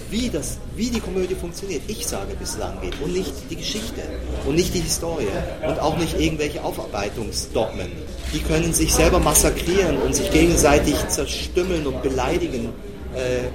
wie 0.10 0.30
das, 0.30 0.60
wie 0.76 0.90
die 0.90 1.00
Komödie 1.00 1.36
funktioniert. 1.36 1.82
Ich 1.88 2.08
sage, 2.08 2.36
wie 2.40 2.44
es 2.44 2.58
lang 2.58 2.80
geht 2.82 2.94
und 3.02 3.12
nicht 3.14 3.34
die 3.50 3.56
Geschichte 3.56 4.02
und 4.46 4.56
nicht 4.56 4.74
die 4.74 4.80
Historie 4.80 5.28
und 5.68 5.80
auch 5.80 5.98
nicht 5.98 6.20
irgendwelche 6.20 6.64
Aufarbeitungsdogmen. 6.64 7.92
Die 8.32 8.40
können 8.40 8.74
sich 8.74 8.94
selber 8.94 9.20
massakrieren 9.20 9.98
und 9.98 10.16
sich 10.16 10.32
gegenseitig 10.32 10.96
zerstümmeln 11.10 11.86
und 11.86 12.02
beleidigen. 12.02 12.70
Äh, 13.16 13.50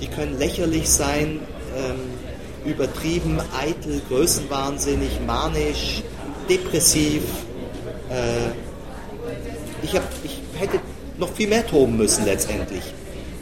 die 0.00 0.08
können 0.08 0.38
lächerlich 0.38 0.88
sein, 0.88 1.40
ähm, 1.76 2.11
übertrieben, 2.64 3.40
eitel, 3.58 4.00
größenwahnsinnig, 4.08 5.20
manisch, 5.26 6.02
depressiv. 6.48 7.22
Äh, 8.10 8.50
ich, 9.82 9.94
hab, 9.96 10.04
ich 10.22 10.40
hätte 10.58 10.80
noch 11.18 11.32
viel 11.32 11.48
mehr 11.48 11.66
toben 11.66 11.96
müssen 11.96 12.24
letztendlich. 12.24 12.82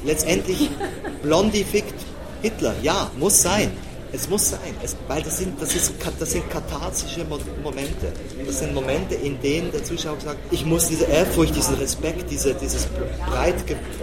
Letztendlich 0.05 0.71
Blondie 1.23 1.65
fickt 1.65 1.95
Hitler, 2.43 2.75
ja, 2.83 3.11
muss 3.19 3.43
sein. 3.43 3.71
Es 4.13 4.29
muss 4.29 4.51
sein, 4.51 4.75
es, 4.83 4.97
weil 5.07 5.23
das 5.23 5.39
sind, 5.39 5.61
das, 5.63 5.73
ist, 5.73 5.95
das 6.19 6.33
sind 6.33 6.51
katharsische 6.51 7.25
Momente. 7.63 8.13
Das 8.45 8.59
sind 8.59 8.75
Momente, 8.75 9.15
in 9.15 9.41
denen 9.41 9.71
der 9.71 9.85
Zuschauer 9.85 10.19
sagt, 10.19 10.39
ich 10.51 10.67
muss 10.67 10.89
diese 10.89 11.05
Ehrfurcht, 11.05 11.55
diesen 11.55 11.77
Respekt, 11.77 12.29
diese, 12.29 12.55
dieses 12.55 12.89
breit 13.29 13.55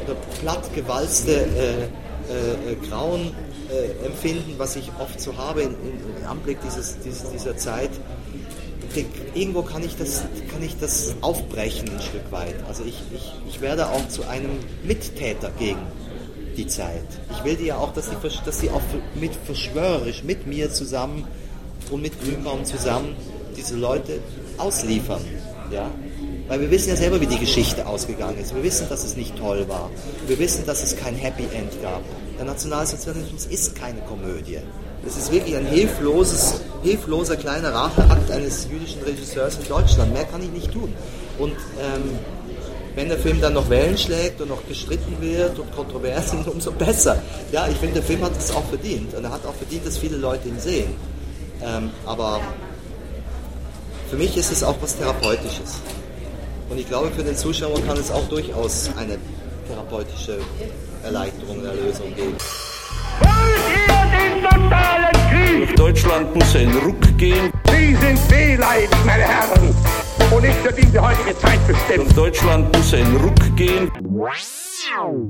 oder 0.06 0.16
platt 0.40 0.74
gewalzte 0.74 1.32
äh, 1.34 1.84
äh, 2.32 2.76
Grauen 2.88 3.32
äh, 3.70 4.06
empfinden, 4.06 4.56
was 4.58 4.76
ich 4.76 4.92
oft 5.00 5.20
so 5.20 5.38
habe 5.38 5.64
im 5.64 5.76
Anblick 6.28 6.60
dieses, 6.62 7.00
dieses, 7.00 7.30
dieser 7.32 7.58
Zeit. 7.58 7.92
Irgendwo 9.36 9.62
kann 9.62 9.84
ich, 9.84 9.96
das, 9.96 10.24
kann 10.52 10.64
ich 10.64 10.78
das 10.80 11.16
aufbrechen 11.22 11.90
ein 11.90 12.02
Stück 12.02 12.32
weit. 12.32 12.56
Also 12.68 12.84
ich, 12.84 13.00
ich, 13.14 13.34
ich 13.48 13.62
werde 13.62 13.88
auch 13.90 14.08
zu 14.08 14.28
einem 14.28 14.52
Mittäter 14.84 15.52
gegen 15.60 15.82
die 16.56 16.68
Zeit. 16.68 17.06
Ich 17.32 17.44
will 17.44 17.56
die 17.56 17.66
ja 17.66 17.78
auch, 17.78 17.94
dass 17.94 18.10
sie, 18.10 18.16
dass 18.46 18.60
sie 18.60 18.70
auch 18.72 18.82
mit 19.16 19.32
verschwörerisch, 19.46 20.24
mit 20.24 20.48
mir 20.48 20.72
zusammen 20.72 21.26
und 21.92 22.02
mit 22.02 22.20
Grünbaum 22.24 22.66
zusammen 22.66 23.16
diese 23.56 23.76
Leute 23.76 24.20
ausliefern. 24.58 25.22
Ja? 25.72 25.92
Weil 26.48 26.62
wir 26.62 26.72
wissen 26.72 26.90
ja 26.90 26.96
selber, 26.96 27.20
wie 27.22 27.28
die 27.28 27.40
Geschichte 27.40 27.86
ausgegangen 27.86 28.40
ist. 28.40 28.56
Wir 28.56 28.64
wissen, 28.64 28.88
dass 28.90 29.04
es 29.04 29.18
nicht 29.18 29.38
toll 29.38 29.68
war. 29.68 29.92
Wir 30.28 30.40
wissen, 30.40 30.66
dass 30.66 30.84
es 30.84 30.96
kein 30.96 31.16
Happy 31.16 31.44
End 31.54 31.82
gab. 31.82 32.02
Der 32.38 32.46
Nationalsozialismus 32.46 33.46
ist 33.48 33.76
keine 33.76 34.02
Komödie. 34.02 34.60
Es 35.06 35.18
ist 35.18 35.32
wirklich 35.32 35.56
ein 35.56 35.66
hilfloses, 35.66 36.62
hilfloser 36.84 37.36
kleiner 37.36 37.74
Racheakt 37.74 38.30
eines 38.30 38.68
jüdischen 38.70 39.02
Regisseurs 39.04 39.58
in 39.58 39.68
Deutschland. 39.68 40.14
Mehr 40.14 40.26
kann 40.26 40.42
ich 40.42 40.52
nicht 40.52 40.72
tun. 40.72 40.94
Und 41.40 41.52
ähm, 41.52 42.20
wenn 42.96 43.10
der 43.10 43.18
Film 43.18 43.40
dann 43.40 43.54
noch 43.54 43.70
Wellen 43.70 43.98
schlägt 43.98 44.42
und 44.42 44.50
noch 44.50 44.68
gestritten 44.68 45.22
wird 45.22 45.58
und 45.60 45.72
kontrovers 45.76 46.32
sind, 46.32 46.48
umso 46.48 46.72
besser. 46.72 47.22
Ja, 47.52 47.68
ich 47.68 47.78
finde, 47.78 47.96
der 47.96 48.04
Film 48.04 48.24
hat 48.24 48.38
es 48.38 48.52
auch 48.52 48.66
verdient. 48.66 49.14
Und 49.14 49.24
er 49.24 49.32
hat 49.32 49.46
auch 49.46 49.56
verdient, 49.56 49.86
dass 49.86 49.98
viele 49.98 50.18
Leute 50.18 50.48
ihn 50.48 50.60
sehen. 50.60 50.96
Ähm, 51.64 51.92
aber 52.06 52.42
für 54.10 54.16
mich 54.16 54.36
ist 54.38 54.52
es 54.52 54.64
auch 54.64 54.76
was 54.82 54.98
Therapeutisches. 54.98 55.82
Und 56.70 56.78
ich 56.78 56.88
glaube, 56.88 57.12
für 57.12 57.24
den 57.24 57.36
Zuschauer 57.36 57.82
kann 57.86 57.98
es 57.98 58.12
auch 58.12 58.28
durchaus 58.30 58.90
eine 58.98 59.18
therapeutische 59.68 60.40
Erleichterung, 61.04 61.37
Erlösung 61.48 62.14
geben. 62.16 62.36
Wollt 63.20 63.68
ihr 63.72 64.18
den 64.18 64.44
totalen 64.44 65.66
Krieg? 65.66 65.76
Deutschland 65.76 66.36
muss 66.36 66.56
einen 66.56 66.78
Ruck 66.78 67.18
gehen. 67.18 67.52
Sie 67.72 67.96
sind 67.96 68.20
Fehlleid, 68.20 68.90
meine 69.06 69.24
Herren 69.24 69.76
und 70.34 70.42
nicht 70.42 70.58
für 70.60 70.74
diese 70.74 71.02
heutige 71.02 71.38
Zeit 71.40 71.66
bestimmt. 71.68 72.18
Deutschland 72.18 72.76
muss 72.76 72.94
einen 72.94 73.16
Ruck 73.18 73.56
gehen. 73.56 73.90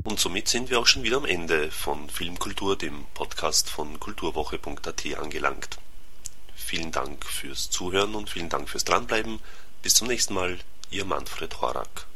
Und 0.03 0.19
somit 0.19 0.47
sind 0.47 0.69
wir 0.69 0.79
auch 0.79 0.87
schon 0.87 1.03
wieder 1.03 1.17
am 1.17 1.25
Ende 1.25 1.69
von 1.71 2.09
Filmkultur, 2.09 2.77
dem 2.77 3.05
Podcast 3.13 3.69
von 3.69 3.99
kulturwoche.at 3.99 5.17
angelangt. 5.19 5.77
Vielen 6.55 6.91
Dank 6.91 7.25
fürs 7.25 7.69
Zuhören 7.69 8.15
und 8.15 8.29
vielen 8.29 8.49
Dank 8.49 8.69
fürs 8.69 8.85
Dranbleiben. 8.85 9.39
Bis 9.83 9.95
zum 9.95 10.07
nächsten 10.07 10.33
Mal, 10.33 10.57
Ihr 10.89 11.05
Manfred 11.05 11.61
Horak. 11.61 12.06